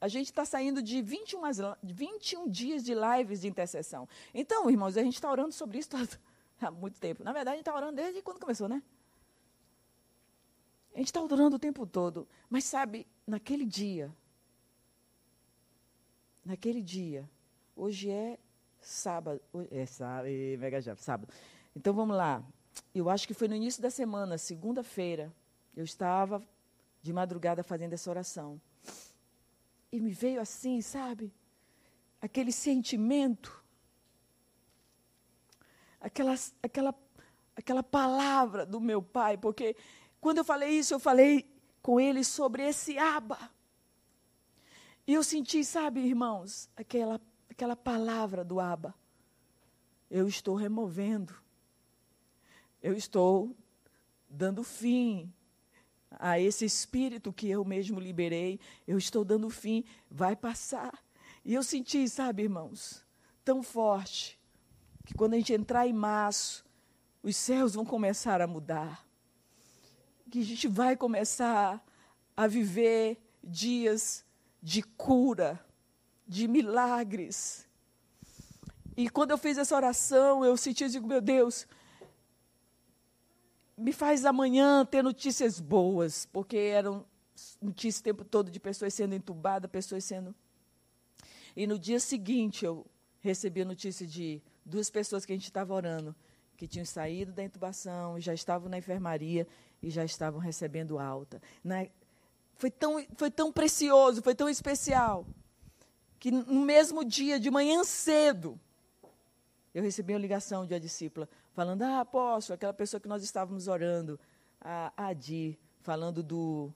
[0.00, 1.40] A gente está saindo de 21,
[1.82, 4.08] 21 dias de lives de intercessão.
[4.32, 5.90] Então, irmãos, a gente está orando sobre isso
[6.60, 7.22] há muito tempo.
[7.22, 8.82] Na verdade, a gente está orando desde quando começou, né?
[10.94, 12.26] A gente está orando o tempo todo.
[12.48, 14.10] Mas sabe, naquele dia,
[16.44, 17.28] naquele dia,
[17.76, 18.38] hoje é
[18.80, 19.40] sábado,
[19.70, 20.28] é sábado,
[20.58, 21.32] mega já, sábado.
[21.76, 22.42] Então vamos lá.
[22.94, 25.32] Eu acho que foi no início da semana, segunda-feira,
[25.76, 26.42] eu estava
[27.02, 28.60] de madrugada fazendo essa oração.
[29.92, 31.32] E me veio assim, sabe?
[32.20, 33.64] Aquele sentimento,
[36.00, 36.94] aquela, aquela,
[37.56, 39.76] aquela palavra do meu pai, porque
[40.20, 41.50] quando eu falei isso, eu falei
[41.82, 43.50] com ele sobre esse aba.
[45.06, 48.94] E eu senti, sabe, irmãos, aquela, aquela palavra do aba.
[50.10, 51.34] Eu estou removendo.
[52.82, 53.56] Eu estou
[54.28, 55.32] dando fim
[56.18, 60.92] a esse espírito que eu mesmo liberei, eu estou dando fim, vai passar.
[61.44, 63.04] E eu senti, sabe, irmãos,
[63.44, 64.38] tão forte,
[65.04, 66.64] que quando a gente entrar em março,
[67.22, 69.06] os céus vão começar a mudar.
[70.30, 71.84] Que a gente vai começar
[72.36, 74.24] a viver dias
[74.62, 75.64] de cura,
[76.26, 77.66] de milagres.
[78.96, 81.66] E quando eu fiz essa oração, eu senti, eu digo, meu Deus,
[83.80, 87.04] me faz amanhã ter notícias boas, porque eram
[87.60, 90.34] notícias o tempo todo de pessoas sendo entubadas, pessoas sendo.
[91.56, 92.86] E no dia seguinte eu
[93.20, 96.14] recebi a notícia de duas pessoas que a gente estava orando,
[96.56, 99.46] que tinham saído da intubação, já estavam na enfermaria
[99.82, 101.40] e já estavam recebendo alta.
[101.64, 101.86] Na,
[102.56, 105.26] foi, tão, foi tão precioso, foi tão especial,
[106.18, 108.60] que no mesmo dia, de manhã cedo,
[109.72, 111.26] eu recebi uma ligação de uma discípula
[111.60, 114.18] falando: Ah, apóstolo, aquela pessoa que nós estávamos orando,
[114.58, 116.72] a Adi, falando do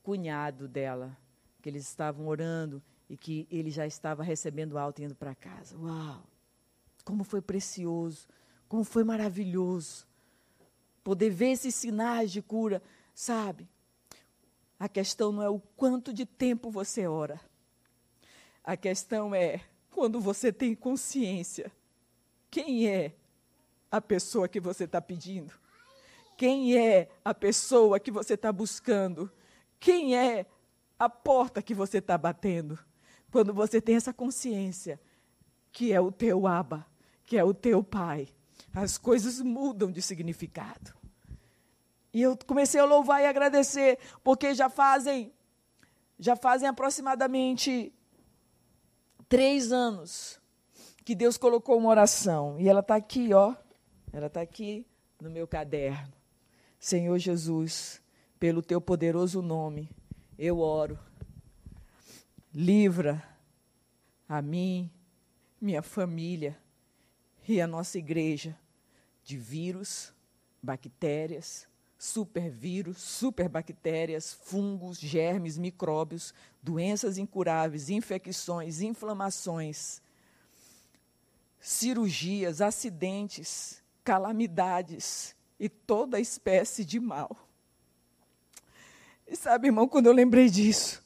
[0.00, 1.16] cunhado dela,
[1.60, 5.76] que eles estavam orando e que ele já estava recebendo alta indo para casa.
[5.76, 6.22] Uau!
[7.04, 8.28] Como foi precioso,
[8.68, 10.06] como foi maravilhoso
[11.02, 12.80] poder ver esses sinais de cura,
[13.12, 13.68] sabe?
[14.78, 17.40] A questão não é o quanto de tempo você ora.
[18.62, 19.60] A questão é
[19.90, 21.72] quando você tem consciência
[22.52, 23.16] quem é
[23.92, 25.52] a pessoa que você está pedindo?
[26.36, 29.30] Quem é a pessoa que você está buscando?
[29.78, 30.46] Quem é
[30.98, 32.78] a porta que você está batendo?
[33.30, 34.98] Quando você tem essa consciência
[35.70, 36.86] que é o teu Aba,
[37.24, 38.28] que é o teu Pai,
[38.74, 40.94] as coisas mudam de significado.
[42.12, 45.32] E eu comecei a louvar e agradecer, porque já fazem,
[46.18, 47.92] já fazem aproximadamente
[49.28, 50.40] três anos
[51.04, 52.60] que Deus colocou uma oração.
[52.60, 53.54] E ela está aqui, ó.
[54.12, 54.86] Ela está aqui
[55.20, 56.12] no meu caderno.
[56.78, 58.02] Senhor Jesus,
[58.38, 59.88] pelo teu poderoso nome,
[60.38, 60.98] eu oro.
[62.52, 63.22] Livra
[64.28, 64.90] a mim,
[65.60, 66.58] minha família
[67.48, 68.56] e a nossa igreja
[69.24, 70.12] de vírus,
[70.62, 80.02] bactérias, supervírus, superbactérias, fungos, germes, micróbios, doenças incuráveis, infecções, inflamações
[81.62, 87.36] cirurgias, acidentes, calamidades e toda espécie de mal.
[89.26, 91.02] E sabe, irmão, quando eu lembrei disso,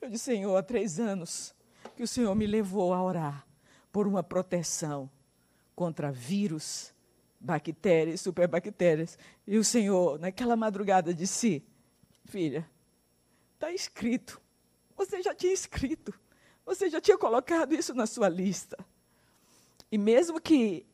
[0.00, 1.54] eu disse, Senhor, há três anos
[1.96, 3.46] que o Senhor me levou a orar
[3.90, 5.10] por uma proteção
[5.74, 6.92] contra vírus,
[7.40, 9.18] bactérias, superbactérias.
[9.46, 11.64] E o Senhor, naquela madrugada, disse:
[12.24, 12.68] Filha,
[13.54, 14.40] está escrito.
[14.96, 16.12] Você já tinha escrito.
[16.66, 18.76] Você já tinha colocado isso na sua lista.
[19.90, 20.84] E mesmo que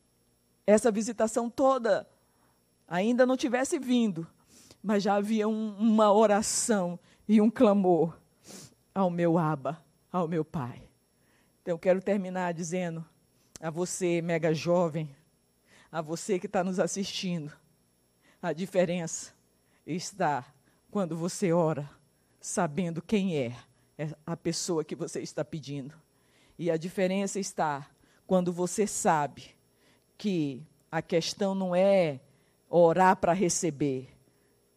[0.65, 2.07] essa visitação toda
[2.87, 4.27] ainda não tivesse vindo,
[4.81, 8.17] mas já havia um, uma oração e um clamor
[8.93, 10.83] ao meu Aba, ao meu Pai.
[11.61, 13.03] Então quero terminar dizendo
[13.59, 15.15] a você, mega jovem,
[15.91, 17.51] a você que está nos assistindo,
[18.41, 19.33] a diferença
[19.85, 20.45] está
[20.91, 21.89] quando você ora
[22.39, 23.55] sabendo quem é
[24.25, 25.95] a pessoa que você está pedindo.
[26.57, 27.89] E a diferença está
[28.27, 29.54] quando você sabe
[30.17, 30.61] que
[30.91, 32.19] a questão não é
[32.69, 34.09] orar para receber,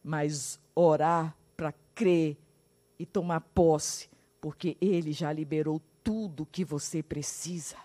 [0.03, 2.37] mas orar para crer
[2.99, 4.09] e tomar posse,
[4.41, 7.77] porque Ele já liberou tudo que você precisa.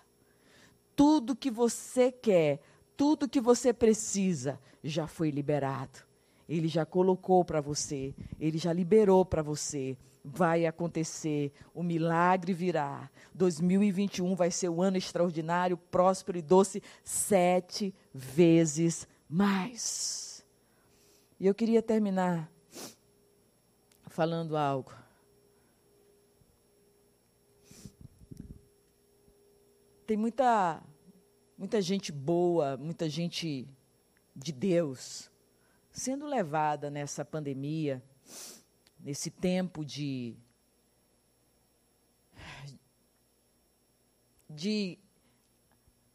[0.96, 2.62] Tudo que você quer,
[2.96, 6.00] tudo que você precisa já foi liberado.
[6.48, 13.10] Ele já colocou para você, ele já liberou para você vai acontecer, o milagre virá.
[13.34, 20.46] 2021 vai ser um ano extraordinário, próspero e doce, sete vezes mais.
[21.40, 22.50] E eu queria terminar
[24.08, 24.94] falando algo.
[30.06, 30.82] Tem muita,
[31.58, 33.68] muita gente boa, muita gente
[34.36, 35.32] de Deus
[35.92, 38.04] sendo levada nessa pandemia
[39.04, 40.36] nesse tempo de
[44.50, 44.98] de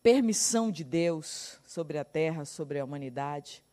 [0.03, 3.65] permissão de Deus sobre a terra, sobre a humanidade.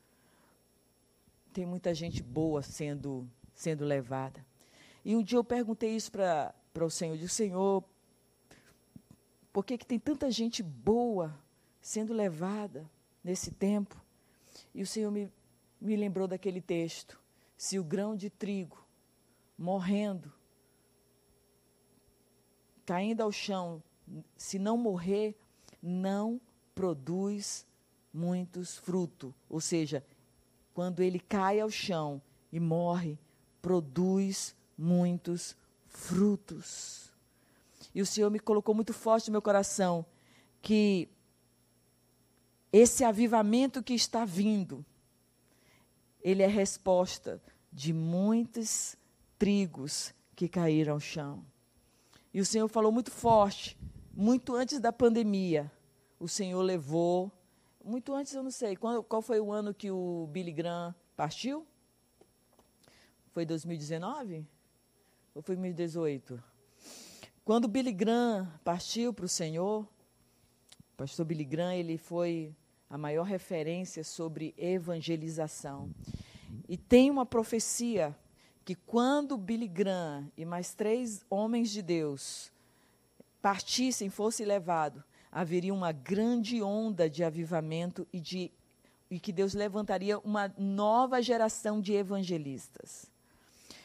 [1.53, 4.45] Tem muita gente boa sendo sendo levada.
[5.03, 7.83] E um dia eu perguntei isso para o Senhor, disse, Senhor,
[9.53, 11.33] por que, que tem tanta gente boa
[11.79, 12.89] sendo levada
[13.23, 13.95] nesse tempo?
[14.73, 15.31] E o Senhor me,
[15.79, 17.17] me lembrou daquele texto.
[17.55, 18.84] Se o grão de trigo
[19.57, 20.31] morrendo,
[22.85, 23.81] caindo ao chão,
[24.35, 25.35] se não morrer,
[25.81, 26.39] não
[26.73, 27.65] produz
[28.13, 29.33] muitos frutos.
[29.49, 30.05] Ou seja,
[30.73, 33.17] quando ele cai ao chão e morre,
[33.61, 35.55] produz muitos
[35.87, 37.11] frutos.
[37.93, 40.05] E o Senhor me colocou muito forte no meu coração
[40.61, 41.07] que
[42.71, 44.85] esse avivamento que está vindo,
[46.21, 47.41] ele é resposta
[47.71, 48.97] de muitos
[49.37, 51.45] trigos que caíram ao chão.
[52.33, 53.77] E o Senhor falou muito forte,
[54.13, 55.71] muito antes da pandemia.
[56.19, 57.31] O Senhor levou,
[57.83, 61.65] muito antes, eu não sei, qual, qual foi o ano que o Billy Graham partiu?
[63.31, 64.45] Foi 2019?
[65.33, 66.41] Ou foi 2018?
[67.43, 72.55] Quando Billy Graham partiu para o Senhor, o pastor Billy Graham, ele foi
[72.89, 75.93] a maior referência sobre evangelização.
[76.67, 78.15] E tem uma profecia
[78.65, 82.51] que quando Billy Graham e mais três homens de Deus
[83.39, 88.51] partissem, fosse levado, haveria uma grande onda de avivamento e de
[89.09, 93.05] e que Deus levantaria uma nova geração de evangelistas.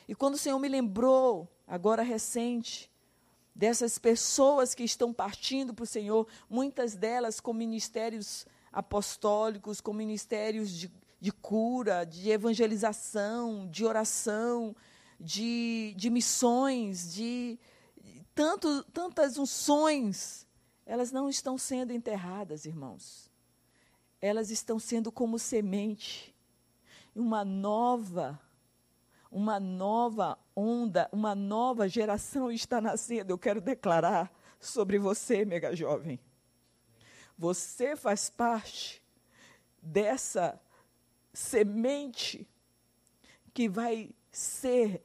[0.08, 2.90] E quando o Senhor me lembrou, agora recente,
[3.54, 10.70] dessas pessoas que estão partindo para o Senhor, muitas delas com ministérios apostólicos, com ministérios
[10.70, 10.90] de,
[11.20, 14.74] de cura, de evangelização, de oração,
[15.20, 17.58] de, de missões, de
[18.34, 20.46] tanto, tantas unções,
[20.86, 23.30] elas não estão sendo enterradas, irmãos.
[24.20, 26.34] Elas estão sendo como semente.
[27.14, 28.40] Uma nova,
[29.30, 33.32] uma nova onda, uma nova geração está nascendo.
[33.32, 36.18] Eu quero declarar sobre você, mega jovem.
[37.36, 39.02] Você faz parte
[39.82, 40.60] dessa
[41.32, 42.48] semente
[43.52, 45.02] que vai ser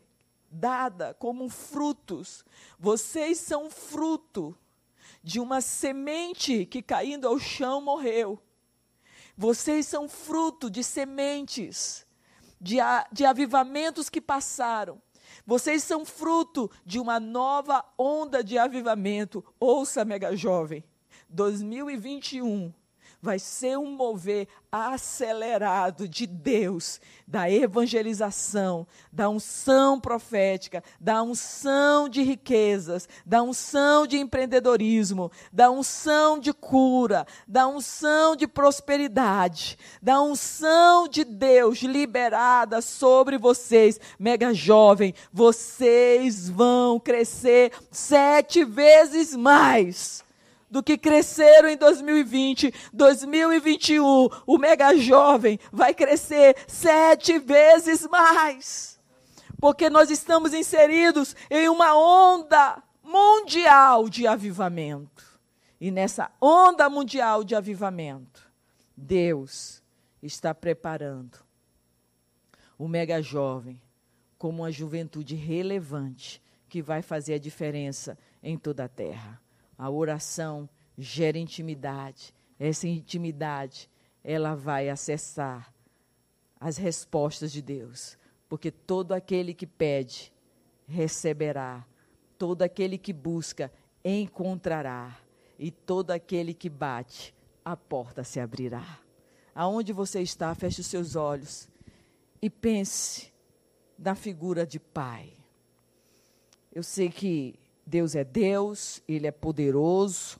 [0.49, 2.45] dada como frutos.
[2.79, 4.57] Vocês são fruto
[5.23, 8.39] de uma semente que caindo ao chão morreu.
[9.37, 12.05] Vocês são fruto de sementes,
[12.61, 12.77] de,
[13.11, 15.01] de avivamentos que passaram.
[15.45, 19.43] Vocês são fruto de uma nova onda de avivamento.
[19.59, 20.83] Ouça, mega jovem.
[21.29, 22.73] 2021
[23.25, 32.21] vai ser um mover acelerado de Deus, da evangelização, da unção profética, da unção de
[32.21, 41.07] riquezas, da unção de empreendedorismo, da unção de cura, da unção de prosperidade, da unção
[41.07, 50.24] de Deus liberada sobre vocês, mega jovem, vocês vão crescer sete vezes mais
[50.75, 58.99] do que cresceram em 2020, 2021, o mega jovem vai crescer sete vezes mais.
[59.57, 65.23] Porque nós estamos inseridos em uma onda mundial de avivamento.
[65.79, 68.45] E nessa onda mundial de avivamento,
[68.97, 69.81] Deus
[70.21, 71.37] está preparando
[72.77, 73.81] o mega jovem
[74.37, 79.44] como uma juventude relevante que vai fazer a diferença em toda a terra.
[79.77, 82.33] A oração gera intimidade.
[82.59, 83.89] Essa intimidade,
[84.23, 85.73] ela vai acessar
[86.59, 88.17] as respostas de Deus.
[88.47, 90.31] Porque todo aquele que pede,
[90.87, 91.85] receberá.
[92.37, 93.71] Todo aquele que busca,
[94.03, 95.17] encontrará.
[95.57, 98.99] E todo aquele que bate, a porta se abrirá.
[99.53, 101.69] Aonde você está, feche os seus olhos
[102.41, 103.33] e pense
[103.97, 105.33] na figura de pai.
[106.71, 110.39] Eu sei que Deus é Deus, Ele é poderoso,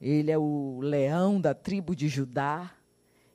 [0.00, 2.74] Ele é o leão da tribo de Judá,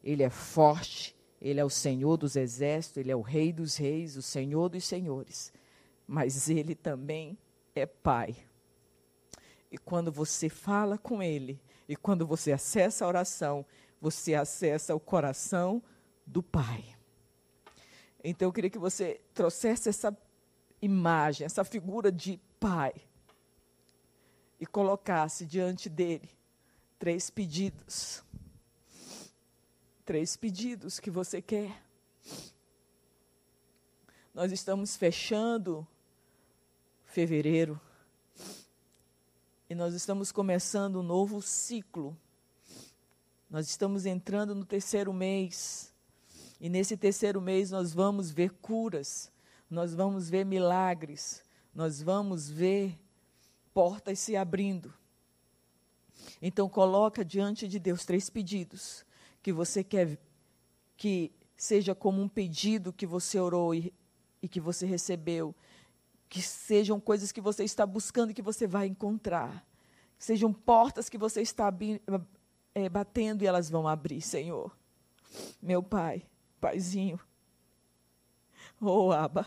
[0.04, 4.16] Ele é forte, Ele é o Senhor dos exércitos, Ele é o Rei dos reis,
[4.16, 5.52] o Senhor dos senhores.
[6.06, 7.38] Mas Ele também
[7.74, 8.36] é Pai.
[9.72, 11.60] E quando você fala com Ele,
[11.90, 13.66] e quando você acessa a oração,
[14.00, 15.82] você acessa o coração
[16.26, 16.96] do Pai.
[18.24, 20.16] Então eu queria que você trouxesse essa
[20.82, 22.94] imagem, essa figura de pai
[24.60, 26.30] e colocasse diante dele
[26.98, 28.24] três pedidos.
[30.06, 31.84] Três pedidos que você quer.
[34.34, 35.86] Nós estamos fechando
[37.06, 37.80] fevereiro
[39.70, 42.18] e nós estamos começando um novo ciclo.
[43.50, 45.94] Nós estamos entrando no terceiro mês.
[46.60, 49.32] E nesse terceiro mês nós vamos ver curas,
[49.70, 51.44] nós vamos ver milagres,
[51.74, 52.98] nós vamos ver
[53.78, 54.92] portas se abrindo.
[56.42, 59.06] Então coloca diante de Deus três pedidos
[59.40, 60.18] que você quer
[60.96, 63.94] que seja como um pedido que você orou e,
[64.42, 65.54] e que você recebeu,
[66.28, 69.64] que sejam coisas que você está buscando e que você vai encontrar,
[70.18, 71.72] sejam portas que você está
[72.74, 74.76] é, batendo e elas vão abrir, Senhor.
[75.62, 76.26] Meu Pai,
[76.60, 77.20] Paizinho,
[78.82, 79.46] oh Abba,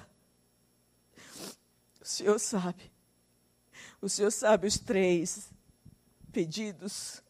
[2.01, 2.93] o Senhor sabe.
[4.01, 5.51] O Senhor sabe os três
[6.32, 7.22] pedidos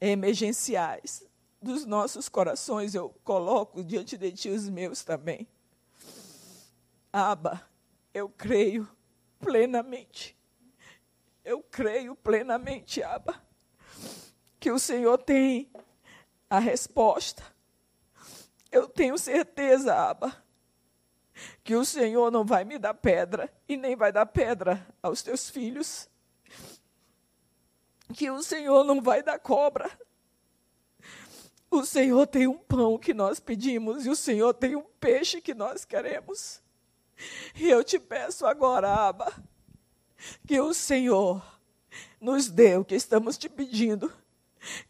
[0.00, 1.24] emergenciais
[1.60, 2.94] dos nossos corações.
[2.94, 5.48] Eu coloco diante de Ti os meus também.
[7.12, 7.66] Aba,
[8.12, 8.88] Eu creio
[9.38, 10.36] plenamente.
[11.44, 13.42] Eu creio plenamente, Abba,
[14.58, 15.70] que o Senhor tem
[16.48, 17.42] a resposta.
[18.70, 20.36] Eu tenho certeza, Abba,
[21.62, 25.48] que o Senhor não vai me dar pedra e nem vai dar pedra aos teus
[25.48, 26.08] filhos.
[28.14, 29.90] Que o Senhor não vai dar cobra.
[31.70, 35.54] O Senhor tem um pão que nós pedimos e o Senhor tem um peixe que
[35.54, 36.60] nós queremos.
[37.54, 39.32] E eu te peço agora, Aba,
[40.46, 41.42] que o Senhor
[42.20, 44.12] nos dê o que estamos te pedindo.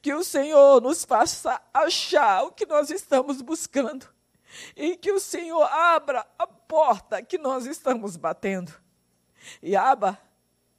[0.01, 4.09] Que o Senhor nos faça achar o que nós estamos buscando
[4.77, 8.73] e que o Senhor abra a porta que nós estamos batendo.
[9.63, 10.21] E Aba,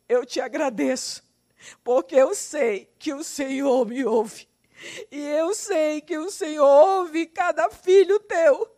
[0.08, 1.24] eu te agradeço,
[1.84, 4.48] porque eu sei que o Senhor me ouve.
[5.12, 8.76] E eu sei que o Senhor ouve cada filho teu.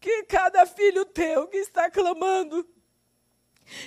[0.00, 2.68] Que cada filho teu que está clamando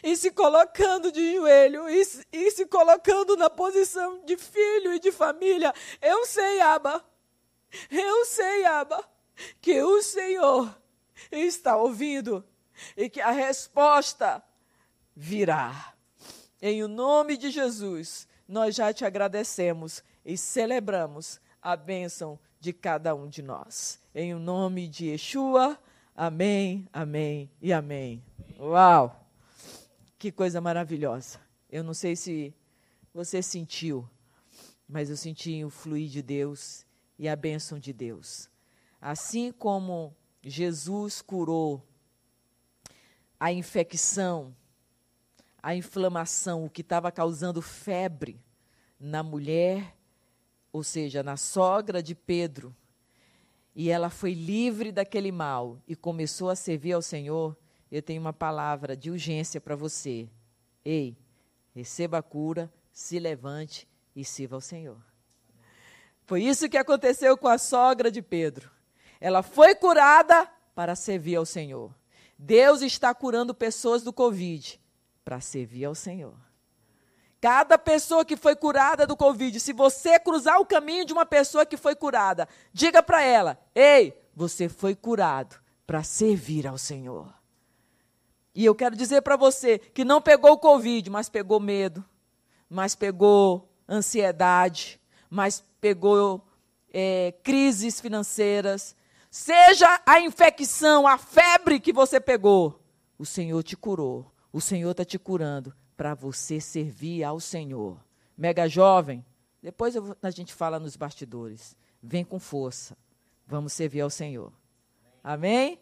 [0.01, 2.01] e se colocando de joelho e,
[2.31, 5.73] e se colocando na posição de filho e de família.
[6.01, 7.05] Eu sei, Aba.
[7.91, 9.14] Eu sei, Aba
[9.61, 10.75] que o Senhor
[11.31, 12.43] está ouvindo
[12.95, 14.43] e que a resposta
[15.15, 15.93] virá.
[16.61, 23.13] Em o nome de Jesus, nós já te agradecemos e celebramos a bênção de cada
[23.13, 23.99] um de nós.
[24.13, 25.79] Em o nome de Yeshua,
[26.15, 28.23] amém, amém e amém.
[28.59, 29.23] Uau!
[30.17, 31.39] Que coisa maravilhosa.
[31.69, 32.53] Eu não sei se
[33.13, 34.09] você sentiu,
[34.87, 36.85] mas eu senti o fluir de Deus
[37.17, 38.49] e a bênção de Deus.
[39.07, 41.87] Assim como Jesus curou
[43.39, 44.55] a infecção,
[45.61, 48.41] a inflamação, o que estava causando febre
[48.99, 49.95] na mulher,
[50.73, 52.75] ou seja, na sogra de Pedro,
[53.75, 57.55] e ela foi livre daquele mal e começou a servir ao Senhor,
[57.91, 60.27] eu tenho uma palavra de urgência para você.
[60.83, 61.15] Ei,
[61.75, 64.97] receba a cura, se levante e sirva ao Senhor.
[66.23, 68.73] Foi isso que aconteceu com a sogra de Pedro.
[69.19, 71.93] Ela foi curada para servir ao Senhor.
[72.37, 74.79] Deus está curando pessoas do Covid
[75.23, 76.35] para servir ao Senhor.
[77.39, 81.65] Cada pessoa que foi curada do Covid, se você cruzar o caminho de uma pessoa
[81.65, 85.55] que foi curada, diga para ela: ei, você foi curado
[85.85, 87.33] para servir ao Senhor.
[88.53, 92.03] E eu quero dizer para você que não pegou o Covid, mas pegou medo,
[92.69, 94.99] mas pegou ansiedade,
[95.29, 96.47] mas pegou
[96.91, 98.95] é, crises financeiras,
[99.35, 102.81] Seja a infecção, a febre que você pegou,
[103.17, 104.31] o Senhor te curou.
[104.49, 108.01] O Senhor está te curando para você servir ao Senhor.
[108.37, 109.25] Mega jovem,
[109.61, 111.75] depois eu, a gente fala nos bastidores.
[112.01, 112.97] Vem com força.
[113.45, 114.53] Vamos servir ao Senhor.
[115.21, 115.81] Amém?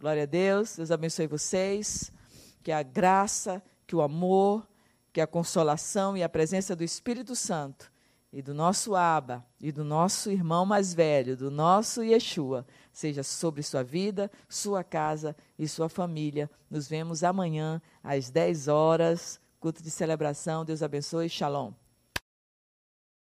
[0.00, 0.74] Glória a Deus.
[0.74, 2.10] Deus abençoe vocês.
[2.64, 4.68] Que a graça, que o amor,
[5.12, 7.92] que a consolação e a presença do Espírito Santo
[8.32, 13.62] e do nosso Aba e do nosso irmão mais velho, do nosso Yeshua, seja sobre
[13.62, 16.50] sua vida, sua casa e sua família.
[16.70, 20.64] Nos vemos amanhã às 10 horas, culto de celebração.
[20.64, 21.28] Deus abençoe.
[21.28, 21.72] Shalom.